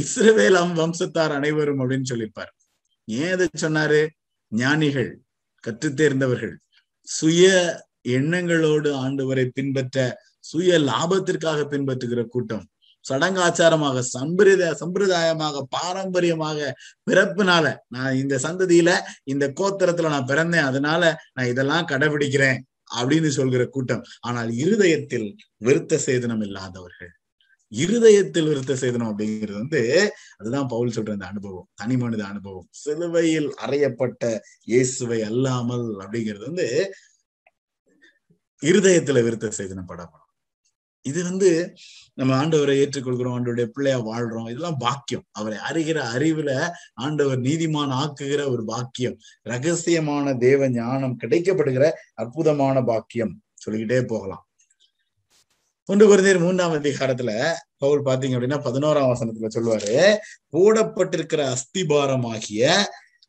இஸ்ரவேல் 0.02 0.60
வம்சத்தார் 0.82 1.34
அனைவரும் 1.40 1.82
அப்படின்னு 1.82 2.10
சொல்லியிருப்பார் 2.12 2.52
ஏன் 3.08 3.32
அதை 3.32 3.48
சொன்னாரு? 3.66 4.02
ஞானிகள் 4.52 5.12
கற்றுத்தேர்ந்தவர்கள். 5.64 6.56
சுய 7.10 7.46
எண்ணங்களோடு 8.18 8.90
ஆண்டவரை 9.04 9.46
பின்பற்ற 9.54 9.98
சுய 10.40 10.78
லாபத்திற்காக 10.80 11.60
பின்பற்றுகிற 11.72 12.22
கூட்டம் 12.26 12.66
சடங்காச்சாரமாக 13.06 14.00
சம்பிரதாய 14.16 14.72
சம்பிரதாயமாக 14.82 15.62
பாரம்பரியமாக 15.70 16.58
பிறப்புனால 17.12 17.66
நான் 17.88 18.16
இந்த 18.16 18.36
சந்ததியில 18.38 18.90
இந்த 19.24 19.46
கோத்திரத்துல 19.60 20.10
நான் 20.10 20.30
பிறந்தேன் 20.32 20.68
அதனால 20.70 21.04
நான் 21.34 21.46
இதெல்லாம் 21.46 21.90
கடைபிடிக்கிறேன் 21.92 22.60
அப்படின்னு 22.96 23.30
சொல்கிற 23.30 23.64
கூட்டம். 23.66 24.04
ஆனால் 24.20 24.50
இருதயத்தில் 24.54 25.28
விருத்த 25.66 26.00
சேதனம் 26.06 26.44
இல்லாதவர்கள். 26.48 27.12
இருதயத்தில் 27.72 28.48
விருத்த 28.48 28.74
சேதனம் 28.74 29.10
அப்படிங்கிறது 29.12 29.54
வந்து 29.54 30.12
அதுதான் 30.38 30.68
பவுல் 30.68 30.90
சொல்ற 30.90 31.12
அந்த 31.12 31.26
அனுபவம். 31.26 31.68
தனி 31.76 31.98
மனித 31.98 32.26
அனுபவம். 32.26 32.68
சிலுவையில் 32.72 33.54
அறையப்பட்ட 33.68 34.40
இயேசுவை 34.64 35.22
அல்லாமல் 35.24 36.00
அப்படிங்கிறது 36.00 36.46
வந்து 36.46 36.94
இருதயத்துல 38.64 39.22
விருத்த 39.28 39.52
சேதனம் 39.58 39.90
படப்படும். 39.90 40.26
இது 41.02 41.24
வந்து 41.24 41.76
நம்ம 42.14 42.46
ஆண்டவரை 42.46 42.76
ஏற்றுக்கொள்கிறோம் 42.84 43.36
ஆண்டவருடைய 43.36 43.66
பிள்ளையா 43.66 44.00
வாழ்றோம். 44.00 44.50
இதெல்லாம் 44.50 44.78
பாக்கியம். 44.78 45.26
அவரை 45.32 45.58
அறிகிற 45.70 46.00
அறிவுல 46.16 46.70
ஆண்டவர் 46.94 47.40
நீதிமான் 47.40 47.94
ஆக்குகிற 48.02 48.50
ஒரு 48.50 48.66
பாக்கியம். 48.66 49.18
ரகசியமான 49.50 50.38
தேவ 50.38 50.70
ஞானம் 50.70 51.18
கிடைக்கப்படுகிற 51.24 51.92
அற்புதமான 52.14 52.84
பாக்கியம். 52.84 53.42
சொல்லிக்கிட்டே 53.54 54.06
போகலாம். 54.08 54.49
ஒன்று 55.90 56.06
குருந்தீர் 56.08 56.44
மூன்றாம் 56.44 56.74
அதிகாரத்துல 56.74 57.32
பவுல் 57.78 58.02
பாத்தீங்க 58.06 58.36
அப்படின்னா 58.38 58.60
பதினோராம் 58.66 59.12
வசனத்துல 59.12 59.50
சொல்லுவாரு 59.56 59.94
போடப்பட்டிருக்கிற 60.50 61.42
அஸ்திபாரமாகிய 61.54 62.64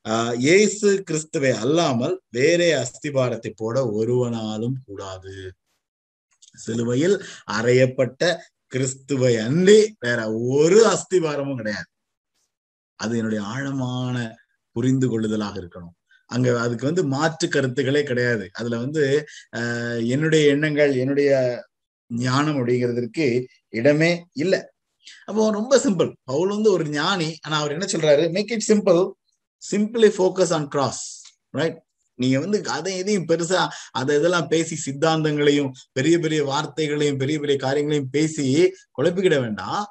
ஆஹ் 0.07 0.35
இயேசு 0.39 1.03
கிறிஸ்துவை 1.03 1.51
அல்லாமல் 1.63 2.15
வேறே 2.29 2.69
அஸ்திபாரத்தை 2.75 3.51
போட 3.57 3.77
ஒருவனாலும் 3.93 4.77
கூடாது. 4.87 5.35
சிலுவையில் 6.57 7.17
அறையப்பட்ட 7.53 8.23
கிறிஸ்துவை 8.73 9.37
அன்றி 9.37 9.79
வேற 9.99 10.21
ஒரு 10.55 10.79
அஸ்திபாரமும் 10.87 11.57
கிடையாது. 11.57 11.89
அது 12.99 13.17
என்னுடைய 13.17 13.43
ஆழமான 13.45 14.17
புரிந்து 14.77 15.07
கொள்ளுதலாக 15.09 15.57
இருக்கணும். 15.63 15.95
அங்க 16.31 16.49
அதுக்கு 16.61 16.85
வந்து 16.87 17.05
மாற்று 17.07 17.47
கருத்துக்களே 17.49 18.03
கிடையாது. 18.03 18.45
அதுல 18.53 18.79
வந்து 18.79 19.05
ஆஹ் 19.57 20.01
என்னுடைய 20.09 20.43
எண்ணங்கள் 20.49 20.93
என்னுடைய 20.95 21.31
ஞானம் 22.11 22.57
அப்படிங்கிறதுக்கு 22.57 23.45
இடமே 23.69 24.27
இல்லை. 24.33 24.61
அப்போ 25.25 25.51
ரொம்ப 25.51 25.79
சிம்பிள் 25.79 26.15
பவுல் 26.25 26.49
வந்து 26.49 26.73
ஒரு 26.73 26.89
ஞானி. 26.89 27.39
ஆனா 27.43 27.59
அவர் 27.59 27.73
என்ன 27.73 27.87
சொல்றாரு? 27.93 28.33
Make 28.33 28.51
it 28.51 28.69
simple 28.69 29.11
simply 29.63 30.11
focus 30.17 30.53
on 30.53 30.69
cross 30.69 31.23
right 31.51 31.83
நீங்க 32.15 32.39
வந்து 32.39 32.65
அதை 32.65 32.97
எதையும் 32.97 33.27
பெருசா 33.27 33.69
அதை 33.91 34.17
இதெல்லாம் 34.17 34.49
பேசி 34.49 34.77
சித்தாந்தங்களையும் 34.87 35.71
பெரிய 35.93 36.19
பெரிய 36.19 36.45
வார்த்தைகளையும் 36.45 37.19
பெரிய 37.19 37.39
பெரிய 37.39 37.59
காரியங்களையும் 37.59 38.11
பேசி 38.11 38.73
குழப்பிக்கிட 38.99 39.41
வேண்டாம். 39.41 39.85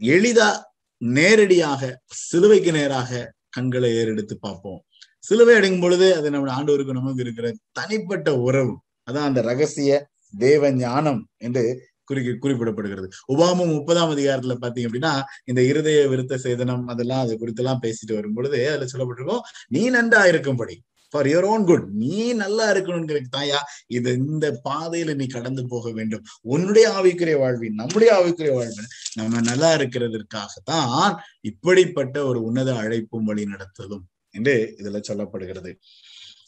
எளிதா 0.00 0.62
நேரடியாக 0.96 2.00
சிலுவைக்கு 2.06 2.72
நேராக 2.72 3.32
கண்களை 3.48 3.90
ஏறெடுத்து 3.92 4.34
பார்ப்போம். 4.40 4.84
சிலுவை 5.18 5.54
அடையும் 5.54 5.80
பொழுது 5.80 6.14
அது 6.16 6.30
நம்ம 6.30 6.62
ஆண்டவருக்கு 6.62 6.92
நமக்கு 6.92 7.22
இருக்கிற 7.22 7.54
தனிப்பட்ட 7.72 8.36
உறவு. 8.38 8.80
அதான் 9.10 9.28
அந்த 9.30 9.42
ரகசிய 9.42 10.08
தேவ 10.38 10.70
ஞானம் 10.70 11.20
என்று 11.38 11.64
குறி 12.04 12.20
குறிப்பிடப்படுகிறது. 12.42 13.08
உபாமும் 13.32 13.74
முப்பதாம் 13.74 14.10
அதிகாரத்துல 14.14 14.54
பாத்தீங்க 14.60 14.88
அப்படின்னா 14.88 15.12
இந்த 15.44 15.60
இருதய 15.62 16.00
விருத்த 16.08 16.38
சேதனம் 16.42 16.84
அதெல்லாம் 16.84 17.22
அது 17.24 17.38
குறித்தெல்லாம் 17.38 17.82
பேசிட்டு 17.82 18.14
வரும் 18.14 18.34
பொழுது 18.34 18.58
அதுல 18.70 18.88
சொல்லப்பட்டிருக்கோம் 18.92 19.44
நீ 19.68 19.90
நன்றா 19.90 20.22
இருக்கும்படி 20.26 20.76
ஃபார் 21.14 21.26
யுவர் 21.26 21.44
ஓன் 21.44 21.64
குட் 21.64 21.86
நீ 21.94 22.32
நல்லா 22.32 22.72
இருக்கணுங்கிறது 22.72 23.28
தாயா 23.36 23.58
இது 23.86 24.12
இந்த 24.12 24.46
பாதையில 24.64 25.14
நீ 25.14 25.26
கடந்து 25.26 25.66
போக 25.66 25.90
வேண்டும். 25.90 26.24
உன்னுடைய 26.42 26.86
ஆவிக்குரிய 26.90 27.36
வாழ்வின் 27.38 27.74
நம்முடைய 27.74 28.10
ஆவிக்குரிய 28.18 28.52
வாழ்வின் 28.54 28.90
நம்ம 29.14 29.40
நல்லா 29.40 29.70
இருக்கிறதற்காகத்தான் 29.76 31.14
இப்படிப்பட்ட 31.40 32.24
ஒரு 32.24 32.42
உன்னத 32.42 32.72
அழைப்பும் 32.72 33.24
வழி 33.24 33.44
நடத்ததும் 33.44 34.04
என்று 34.30 34.74
இதுல 34.78 35.00
சொல்லப்படுகிறது. 35.08 35.72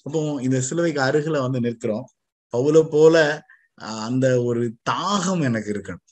அப்போ 0.02 0.20
இந்த 0.42 0.60
சிலுவைக்கு 0.60 1.00
அருகில 1.00 1.40
வந்து 1.40 1.60
நிற்கிறோம். 1.60 2.06
பவுல 2.54 2.82
போல 2.88 3.16
அந்த 3.78 4.42
ஒரு 4.42 4.76
தாகம் 4.90 5.42
எனக்கு 5.42 5.72
இருக்கணும். 5.72 6.04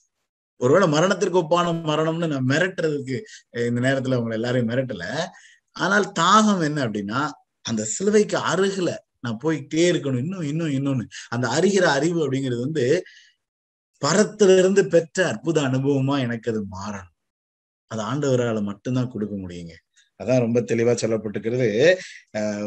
ஒருவேளை 0.56 0.88
மரணத்திற்கு 0.88 1.38
ஒப்பான 1.42 1.72
மரணம்னு 1.72 2.26
நான் 2.26 2.48
மிரட்டுறதுக்கு 2.48 3.16
இந்த 3.52 3.80
நேரத்துல 3.80 4.14
உங்களை 4.14 4.36
எல்லாரையும் 4.36 4.68
மிரட்டல. 4.68 5.06
ஆனால் 5.72 6.12
தாகம் 6.20 6.62
என்ன 6.64 6.86
அப்படின்னா 6.86 7.30
அந்த 7.60 7.84
சிலுவைக்கு 7.84 8.38
அருகில 8.38 8.94
நான் 9.20 9.38
போய்கிட்டே 9.44 9.84
இருக்கணும். 9.92 10.18
இன்னும் 10.18 10.42
இன்னும் 10.42 10.68
இன்னொன்னு. 10.68 11.04
அந்த 11.28 11.48
அறிகிற 11.48 11.82
அறிவு 11.82 12.18
அப்படிங்கிறது 12.24 12.60
வந்து 12.60 13.04
பரத்துல 14.02 14.58
இருந்து 14.58 14.86
பெற்ற 14.86 15.26
அற்புத 15.28 15.60
அனுபவமா 15.60 16.20
எனக்கு 16.20 16.50
அது 16.50 16.62
மாறணும். 16.70 17.12
அது 17.86 18.02
ஆண்டவரால் 18.02 18.62
மட்டும்தான் 18.62 19.10
கொடுக்க 19.10 19.36
முடியுங்க. 19.36 19.74
அதான் 20.20 20.42
ரொம்ப 20.44 20.58
தெளிவா 20.70 20.92
சொல்லப்பட்டிருக்கிறது. 21.02 21.68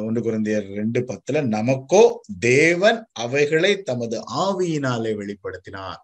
ஒன்று 0.06 0.22
குழந்தையர் 0.22 0.68
ரெண்டு 0.80 1.00
பத்துல 1.10 1.44
நமக்கோ 1.56 2.04
தேவன் 2.40 3.00
அவைகளை 3.26 3.72
தமது 3.90 4.18
ஆவியினாலே 4.46 5.14
வெளிப்படுத்தினார். 5.22 6.02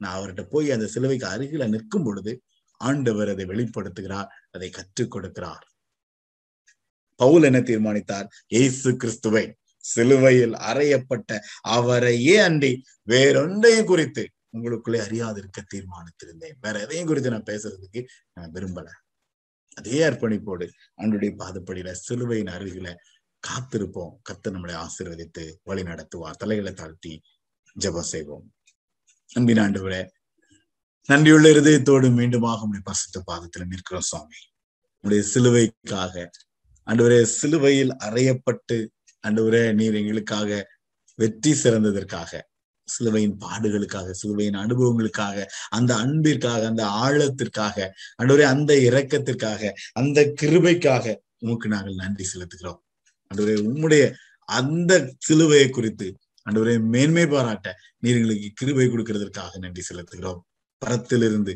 நான் 0.00 0.16
அவர்கிட்ட 0.18 0.42
போய் 0.50 0.74
அந்த 0.74 0.86
சிலுவைக்கு 0.94 1.26
அருகில 1.26 1.68
நிற்கும் 1.68 2.04
பொழுது 2.04 2.32
ஆண்டவர் 2.80 3.30
அதை 3.34 3.44
வெளிப்படுத்துகிறார் 3.52 4.30
அதை 4.54 4.68
கற்றுக் 4.70 5.12
கொடுக்கிறார். 5.14 5.64
பவுல் 7.20 7.46
என்ன 7.48 7.60
தீர்மானித்தார்? 7.60 8.26
இயேசு 8.54 8.90
கிறிஸ்துவை 8.96 9.44
சிலுவையில் 9.84 10.54
அறையப்பட்ட 10.70 11.30
அவரையே 11.76 12.36
அன்றி 12.46 12.72
வேறொன்றையும் 13.08 13.90
குறித்து 13.92 14.24
உங்களுக்குள்ளே 14.56 15.00
அறியாதிருக்க 15.06 15.58
தீர்மானித்திருந்தேன். 15.74 16.56
வேற 16.60 16.74
எதையும் 16.84 17.08
குறித்து 17.10 17.34
நான் 17.34 17.50
பேசுறதுக்கு 17.50 18.00
நான் 18.32 18.52
விரும்பல. 18.52 18.88
அதே 19.76 19.98
அர்ப்பணிப்போடு 20.08 20.66
அன்றைய 20.94 21.34
பாதப்படியில 21.38 21.90
சிலுவையின் 21.90 22.46
அருகில 22.46 22.94
காத்திருப்போம். 23.42 24.14
கத்து 24.28 24.48
நம்மளை 24.48 24.74
ஆசீர்வதித்து 24.74 25.44
வழி 25.62 25.82
நடத்துவார். 25.82 26.36
தலைகளை 26.36 26.72
தாழ்த்தி 26.72 27.22
ஜபம் 27.74 28.10
செய்வோம். 28.12 28.46
அன்பின் 29.32 29.56
ஆண்டவரே 29.56 30.08
நன்றியுள்ள 31.08 31.48
இருதயத்தோடு 31.52 32.08
மீண்டுமாக 32.18 32.62
உடைய 32.62 32.82
பசுத்த 32.82 33.22
பாதத்துல 33.26 33.66
நிற்கிறோம் 33.66 34.02
சுவாமி. 34.02 34.40
உடைய 35.00 35.22
சிலுவைக்காக. 35.34 36.26
அன்றுவரே 36.86 37.22
சிலுவையில் 37.22 37.92
அறையப்பட்டு 38.04 38.78
அன்றுவரே 39.28 39.74
நீர் 39.74 39.94
எங்களுக்காக 39.94 40.68
வெற்றி 41.14 41.52
சிறந்ததற்காக. 41.52 42.40
சிலுவையின் 42.88 43.36
பாடுகளுக்காக 43.44 44.10
சிலுவையின் 44.10 44.58
அனுபவங்களுக்காக 44.64 45.44
அந்த 45.68 45.92
அன்பிற்காக 45.94 46.62
அந்த 46.66 46.84
ஆழத்திற்காக 47.04 47.76
அன்றுவரே 48.20 48.46
அந்த 48.54 48.72
இரக்கத்திற்காக 48.88 49.72
அந்த 49.92 50.18
கிருபைக்காக 50.40 51.14
உமக்கு 51.38 51.68
நாங்கள் 51.68 52.00
நன்றி 52.02 52.24
செலுத்துகிறோம். 52.32 52.80
அன்றுவரே 53.30 53.56
உம்முடைய 53.70 54.04
அந்த 54.48 54.92
சிலுவையை 55.28 55.68
குறித்து 55.70 56.08
அன்றுவரே 56.46 56.74
மேன்மை 56.94 57.24
பாராட்ட 57.26 57.68
நீர் 57.98 58.18
எங்களுக்கு 58.18 58.50
கிருபை 58.54 58.86
கொடுக்கிறதற்காக 58.86 59.58
நன்றி 59.58 59.82
செலுத்துகிறோம். 59.90 60.40
பரத்திலிருந்து 60.82 61.52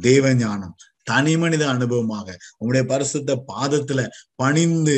தேவ 0.00 0.34
ஞானம் 0.34 0.74
தனி 1.02 1.34
மனித 1.36 1.62
அனுபவமாக 1.74 2.28
உங்களுடைய 2.58 2.84
பரிசுத்த 2.92 3.36
பாதத்துல 3.52 4.00
பணிந்து 4.34 4.96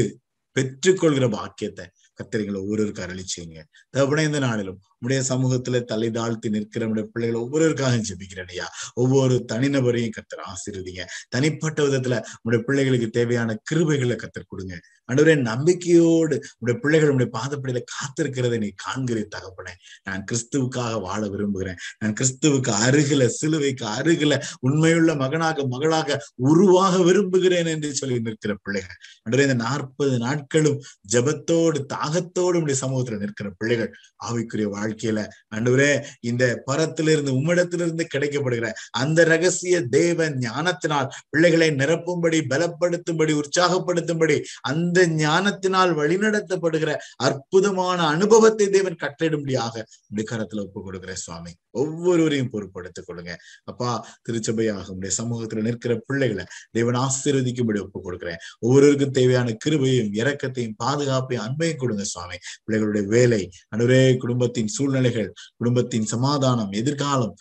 பெற்றுக்கொள்கிற 0.56 1.26
பாக்கியத்தை 1.30 1.84
கத்திரிகளை 2.20 2.58
ஒவ்வொருவருக்கு 2.62 3.04
அருளி 3.04 3.24
செய்யுங்க. 3.24 3.60
தகப்பனே 3.94 4.24
இந்த 4.30 4.40
நாளிலும் 4.46 4.80
உடைய 5.02 5.22
சமூகத்துல 5.28 5.82
தலை 5.82 6.10
தாழ்த்தி 6.10 6.48
நிற்கிற 6.48 6.84
நம்முடைய 6.84 7.10
பிள்ளைகள் 7.12 7.40
ஒவ்வொருவருக்காக 7.40 8.02
ஜெபிக்கிறேன் 8.08 8.48
ஐயா. 8.48 8.70
ஒவ்வொரு 8.94 9.44
தனிநபரையும் 9.52 10.16
கத்தர் 10.16 10.42
ஆசிரியங்க 10.44 11.04
தனிப்பட்ட 11.28 11.82
விதத்துல 11.82 12.24
உடைய 12.42 12.64
பிள்ளைகளுக்கு 12.66 13.08
தேவையான 13.08 13.62
கிருபைகளை 13.70 14.16
கத்தர் 14.16 14.48
கொடுங்க. 14.48 14.80
அன்றுவரே 15.12 15.34
நம்பிக்கையோடு 15.40 16.44
உடைய 16.58 16.80
பிள்ளைகள் 16.80 17.10
உடைய 17.10 17.30
பாதப்படியில 17.34 17.80
காத்திருக்கிறதை 17.94 18.58
நீ 18.58 18.68
காண்கிறே 18.84 19.24
தகப்பனே. 19.36 19.72
நான் 20.04 20.24
கிறிஸ்துவுக்காக 20.32 21.00
வாழ 21.00 21.28
விரும்புகிறேன். 21.28 21.76
நான் 21.98 22.12
கிறிஸ்துவுக்கு 22.12 22.72
அருகில 22.86 23.26
சிலுவைக்கு 23.26 23.86
அருகில 23.86 24.42
உண்மையுள்ள 24.60 25.14
மகனாக 25.14 25.66
மகளாக 25.66 26.18
உருவாக 26.34 27.02
விரும்புகிறேன் 27.02 27.66
என்று 27.66 27.94
சொல்லி 27.94 28.20
நிற்கிற 28.20 28.56
பிள்ளைகள். 28.62 28.96
அன்றுவரே 29.24 29.42
இந்த 29.42 29.54
நாற்பது 29.54 30.18
நாட்களும் 30.18 30.80
ஜபத்தோடு 31.12 31.80
தாகத்தோடு 31.94 32.60
உடைய 32.60 32.80
சமூகத்துல 32.86 33.18
நிற்கிற 33.18 33.50
பிள்ளைகள் 33.56 33.92
ஆவிக்குரிய 34.28 34.68
வாழ்க்கையில. 34.92 35.20
அன்றுவரே 35.56 36.04
இந்த 36.20 36.62
பரத்திலிருந்து 36.66 37.32
உம்மிடத்திலிருந்து 37.38 38.04
கிடைக்கப்படுகிற 38.14 38.70
அந்த 38.90 39.24
ரகசிய 39.24 39.80
தேவ 39.80 40.28
ஞானத்தினால் 40.30 41.08
பிள்ளைகளை 41.28 41.68
நிரப்பும்படி 41.70 42.40
பலப்படுத்தும்படி 42.52 43.34
உற்சாகப்படுத்தும்படி 43.40 44.42
அந்த 44.60 45.06
ஞானத்தினால் 45.06 45.92
வழிநடத்தப்படுகிற 45.96 46.90
அற்புதமான 47.16 48.06
அனுபவத்தை 48.06 48.68
தேவன் 48.68 49.00
கட்டளிடும்படியாக 49.02 49.74
இப்படி 50.10 50.24
கரத்துல 50.30 50.64
ஒப்பு 50.64 50.82
கொடுக்கிற 50.82 51.14
சுவாமி. 51.14 51.52
ஒவ்வொருவரையும் 51.70 52.50
பொறுப்படுத்திக் 52.52 53.06
கொள்ளுங்க 53.06 53.32
அப்பா 53.64 53.90
திருச்சபையாக 54.28 54.88
உடைய 54.88 55.12
சமூகத்துல 55.18 55.60
நிற்கிற 55.60 56.02
பிள்ளைகளை 56.06 56.44
தேவன் 56.70 56.94
ஆசீர்வதிக்கும்படி 56.94 57.80
ஒப்பு 57.80 57.98
கொடுக்குறேன். 58.06 58.40
ஒவ்வொருவருக்கும் 58.58 59.10
தேவையான 59.10 59.56
கிருபையும் 59.64 60.10
இறக்கத்தையும் 60.20 60.76
பாதுகாப்பையும் 60.84 61.44
அன்பையும் 61.46 61.76
கொடுங்க 61.76 62.04
சுவாமி. 62.04 62.36
பிள்ளைகளுடைய 62.66 63.04
வேலை 63.06 63.50
அன்றுவரே 63.76 64.16
குடும்பத்தின் 64.16 64.72
சூழ்நிலைகள் 64.82 65.28
குடும்பத்தின் 65.56 66.08
சமாதானம் 66.14 66.72
எதிர்காலம் 66.72 67.34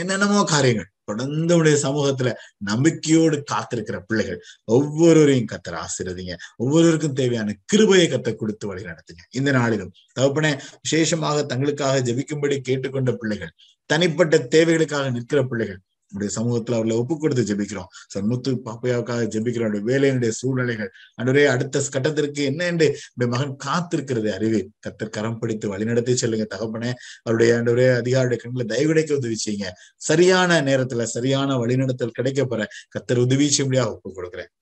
என்னென்னமோ 0.00 0.40
காரியங்கள் 0.44 0.92
தொடர்ந்து 1.04 1.56
உடைய 1.56 1.76
சமூகத்துல 1.82 2.30
நம்பிக்கையோடு 2.64 3.36
காத்திருக்கிற 3.52 3.96
பிள்ளைகள் 4.06 4.40
ஒவ்வொருவரையும் 4.64 5.48
கத்தர் 5.52 5.78
ஆசிரியதிங்க 5.82 6.34
ஒவ்வொருவருக்கும் 6.56 7.16
தேவையான 7.20 7.54
கிருபையை 7.64 8.06
கத்த 8.10 8.34
கொடுத்து 8.34 8.66
வழி 8.66 8.82
நடத்துங்க. 8.82 9.22
இந்த 9.30 9.50
நாளிலும் 9.52 9.92
தகப்பனே 10.20 10.52
விசேஷமாக 10.82 11.46
தங்களுக்காக 11.54 12.02
ஜெபிக்கும்படி 12.08 12.58
கேட்டுக்கொண்ட 12.60 13.12
பிள்ளைகள் 13.12 13.54
தனிப்பட்ட 13.90 14.36
தேவைகளுக்காக 14.54 15.06
நிற்கிற 15.10 15.42
பிள்ளைகள் 15.44 15.80
நம்முடைய 16.12 16.30
சமூகத்துல 16.40 16.76
அவர்களை 16.78 16.96
ஒப்பு 16.96 17.18
கொடுத்து 17.18 17.42
ஜெபிக்கிறோம். 17.50 17.90
சார் 18.08 18.24
முத்து 18.24 18.52
பாப்பையாவுக்காக 18.64 19.26
ஜெபிக்கிறோம் 19.34 19.76
வேலையினுடைய 19.90 20.28
சூழ்நிலைகள் 20.28 20.90
அன்றைய 21.14 21.52
அடுத்த 21.52 21.82
கட்டத்திற்கு 21.90 22.42
என்ன 22.44 22.64
என்று 22.64 22.88
மகன் 23.14 23.56
காத்திருக்கிறது 23.64 24.28
அறிவு. 24.28 24.60
கத்தர் 24.86 25.14
கரம் 25.18 25.38
பிடித்து 25.38 25.76
வழிநடத்தி 25.76 26.14
செல்லுங்க 26.14 26.46
தகப்பனே. 26.54 26.92
அவருடைய 27.22 27.56
அன்றைய 27.56 28.02
அதிகாரியுடைய 28.04 28.36
கண்களை 28.36 28.66
தயவிடைக்க 28.66 29.12
உதவி 29.12 29.36
செய்யுங்க 29.46 29.70
சரியான 29.96 30.60
நேரத்துல 30.62 31.02
சரியான 31.02 31.56
வழிநடத்தல் 31.56 32.16
கிடைக்க 32.20 32.44
பெற 32.44 32.68
கத்தர் 32.98 33.18
உதவி 33.18 33.50
செய்ய 33.50 33.86
ஒப்பு 33.90 34.12
கொடுக்குறேன் 34.16 34.52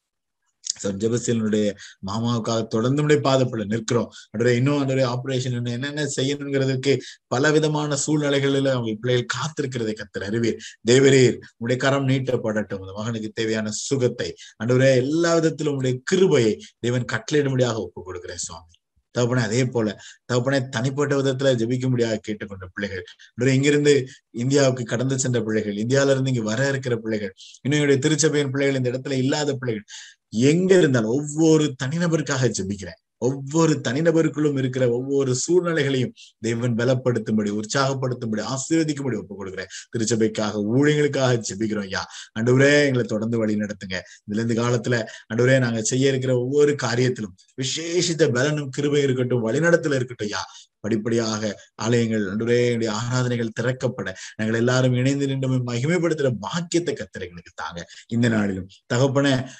ஜபசீலனுடைய 0.82 1.66
மாமாவுக்காக 2.06 2.66
தொடர்ந்து 2.66 3.00
நம்முடைய 3.00 3.20
பாதப்பட 3.28 3.64
நிற்கிறோம். 3.64 4.10
அன்றைய 4.30 4.58
இன்னும் 4.58 4.80
அந்த 4.80 4.94
ஆபரேஷன் 5.12 5.56
என்னென்ன 5.76 6.06
செய்யணுங்கிறதுக்கு 6.16 6.94
பல 7.26 7.50
விதமான 7.50 7.96
சூழ்நிலைகளில் 7.96 8.66
அவங்க 8.66 8.94
பிள்ளைகள் 9.00 9.32
காத்திருக்கிறதை 9.36 9.94
கத்தர் 10.00 10.26
அறிவீர். 10.30 10.60
தேவரீர் 10.90 11.36
உடைய 11.56 11.80
கரம் 11.84 12.08
நீட்டப்படட்டும். 12.08 12.80
அந்த 12.82 12.94
மகனுக்கு 12.96 13.30
தேவையான 13.34 13.70
சுகத்தை 13.70 14.34
அன்றுவரே 14.64 14.96
எல்லா 14.96 15.34
விதத்திலும் 15.34 15.76
உடைய 15.76 15.96
கிருபையை 16.04 16.54
தேவன் 16.78 17.10
கட்டளையிடும்படியாக 17.12 17.74
ஒப்புக் 17.74 18.04
கொடுக்கிறேன் 18.04 18.44
சுவாமி. 18.46 18.74
தகப்பனே 19.14 19.42
அதே 19.48 19.64
போல 19.64 19.88
தகப்பனே 20.32 20.68
தனிப்பட்ட 20.68 21.16
விதத்துல 21.16 21.52
ஜபிக்க 21.60 21.88
முடியாத 21.88 22.16
கேட்டுக்கொண்ட 22.16 22.66
பிள்ளைகள். 22.72 23.04
இங்கிருந்து 23.56 24.06
இந்தியாவுக்கு 24.30 24.84
கடந்து 24.84 25.18
சென்ற 25.18 25.42
பிள்ளைகள் 25.42 25.76
இந்தியாவில 25.76 26.14
இருந்து 26.14 26.32
இங்க 26.32 26.42
வர 26.42 26.68
இருக்கிற 26.68 26.96
பிள்ளைகள் 26.96 27.32
இன்னும் 27.62 27.80
என்னுடைய 27.80 27.98
திருச்சபையின் 28.04 28.50
பிள்ளைகள் 28.50 28.78
இந்த 28.82 28.90
இடத்துல 28.90 29.12
இல்லாத 29.12 29.54
பிள்ளைகள் 29.54 29.84
எங்க 30.36 30.78
இருந்தாலும் 30.78 31.10
ஒவ்வொரு 31.10 31.74
தனிநபருக்காக 31.84 32.52
ஜெபிக்கிறேன். 32.58 33.00
ஒவ்வொரு 33.18 33.80
தனிநபருக்குள்ளும் 33.88 34.58
இருக்கிற 34.58 34.90
ஒவ்வொரு 34.90 35.34
சூழ்நிலைகளையும் 35.34 36.12
தெய்வன் 36.38 36.74
பலப்படுத்தும்படி 36.74 37.60
உற்சாகப்படுத்தும்படி 37.60 38.42
ஆசீர்வதிக்கும்படி 38.44 39.16
ஒப்புக் 39.16 39.40
கொடுக்குறேன். 39.40 39.70
திருச்சபைக்காக 39.96 40.62
ஊழியங்களுக்காக 40.74 41.42
ஜெபிக்கிறோம் 41.48 41.82
ஐயா. 41.82 42.06
அண்டவரே 42.40 42.84
எங்களை 42.84 43.02
தொடர்ந்து 43.02 43.38
வழி 43.38 43.54
நடத்துங்க. 43.54 44.00
இதுல 44.30 44.54
காலத்துல 44.60 45.04
அண்டவரே 45.34 45.58
நாங்க 45.58 45.82
செய்ய 45.82 46.08
இருக்கிற 46.08 46.38
ஒவ்வொரு 46.38 46.76
காரியத்திலும் 46.82 47.34
விசேஷித்த 47.62 48.32
பலனும் 48.32 48.68
கிருபை 48.68 49.02
இருக்கட்டும் 49.02 49.48
வழிநடத்துல 49.48 49.94
இருக்கட்டும் 49.94 50.26
ஐயா. 50.26 50.44
படிப்படியாக 50.80 51.62
ஆலயங்கள் 51.74 52.24
அன்றுரே 52.26 52.88
ஆராதனைகள் 52.88 53.56
திறக்கப்பட 53.60 54.14
நாங்கள் 54.36 54.58
எல்லாரும் 54.58 54.94
இணைந்து 54.94 55.26
நின்று 55.26 55.48
மகிமைப்படுத்துற 55.48 56.30
பாக்கியத்தை 56.40 56.94
கத்திரைகளுக்கு 56.94 57.54
தாங்க. 57.54 57.86
இந்த 58.06 58.28
நாளிலும் 58.28 58.68
தகப்பன 58.86 59.50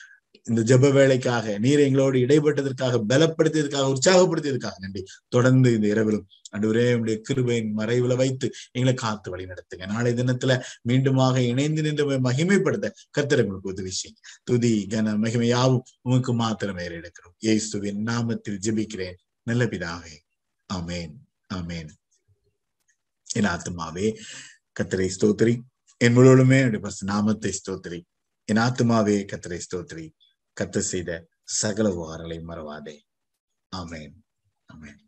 இந்த 0.48 0.60
ஜப 0.70 0.90
வேலைக்காக 0.96 1.54
நீர் 1.64 1.80
எங்களோடு 1.84 2.18
இடைப்பட்டதற்காக 2.26 3.00
பலப்படுத்தியதற்காக 3.10 3.86
உற்சாகப்படுத்தியதற்காக 3.94 4.76
நன்றி. 4.84 5.02
தொடர்ந்து 5.34 5.68
இந்த 5.76 5.86
இரவிலும் 5.94 6.26
அன்றுவரே 6.54 6.84
உடைய 7.00 7.16
கிருபையின் 7.28 7.70
மறைவுல 7.78 8.16
வைத்து 8.20 8.46
எங்களை 8.72 8.94
காத்து 8.94 9.30
வழி 9.32 9.44
நடத்துங்க. 9.44 9.86
நாளை 9.92 10.12
தினத்துல 10.20 10.52
மீண்டுமாக 10.88 11.36
இணைந்து 11.52 11.82
நின்று 11.82 12.04
மகிமைப்படுத்த 12.28 12.90
கர்த்தர் 13.10 13.42
உங்களுக்கு 13.44 13.72
உதவி 13.74 13.92
செய்யுங்க. 14.00 14.20
துதி 14.44 14.72
கன 14.92 15.16
மகிமையாவும் 15.24 15.84
உமக்கு 16.08 16.34
மாத்திரமே 16.42 16.84
எடுக்கிறோம் 16.88 17.36
இயேசுவின் 17.46 18.00
நாமத்தில் 18.10 18.60
ஜெபிக்கிறேன். 18.66 19.18
நல்ல 19.42 19.64
பிதாவே 19.72 20.16
அமேன் 20.70 21.14
அமேன் 21.54 21.90
என் 23.38 23.50
ஆத்மாவே 23.54 24.06
கத்தரை 24.78 25.08
ஸ்தோத்திரி. 25.16 25.54
என் 26.00 26.14
முழுவதுமே 26.16 26.60
நாமத்தை 27.12 27.52
ஸ்தோத்திரி. 27.60 27.98
என் 28.48 28.60
ஆத்மாவே 28.64 29.16
கத்தரை 29.32 29.58
ஸ்தோத்திரி. 29.66 30.06
கத்த 30.60 30.78
செய்த 30.78 31.28
சகல 31.42 31.88
உபகாரங்களை 31.88 32.42
மறவாதே. 32.42 33.00
ஆமேன். 33.76 34.14
ஆமேன். 34.74 35.05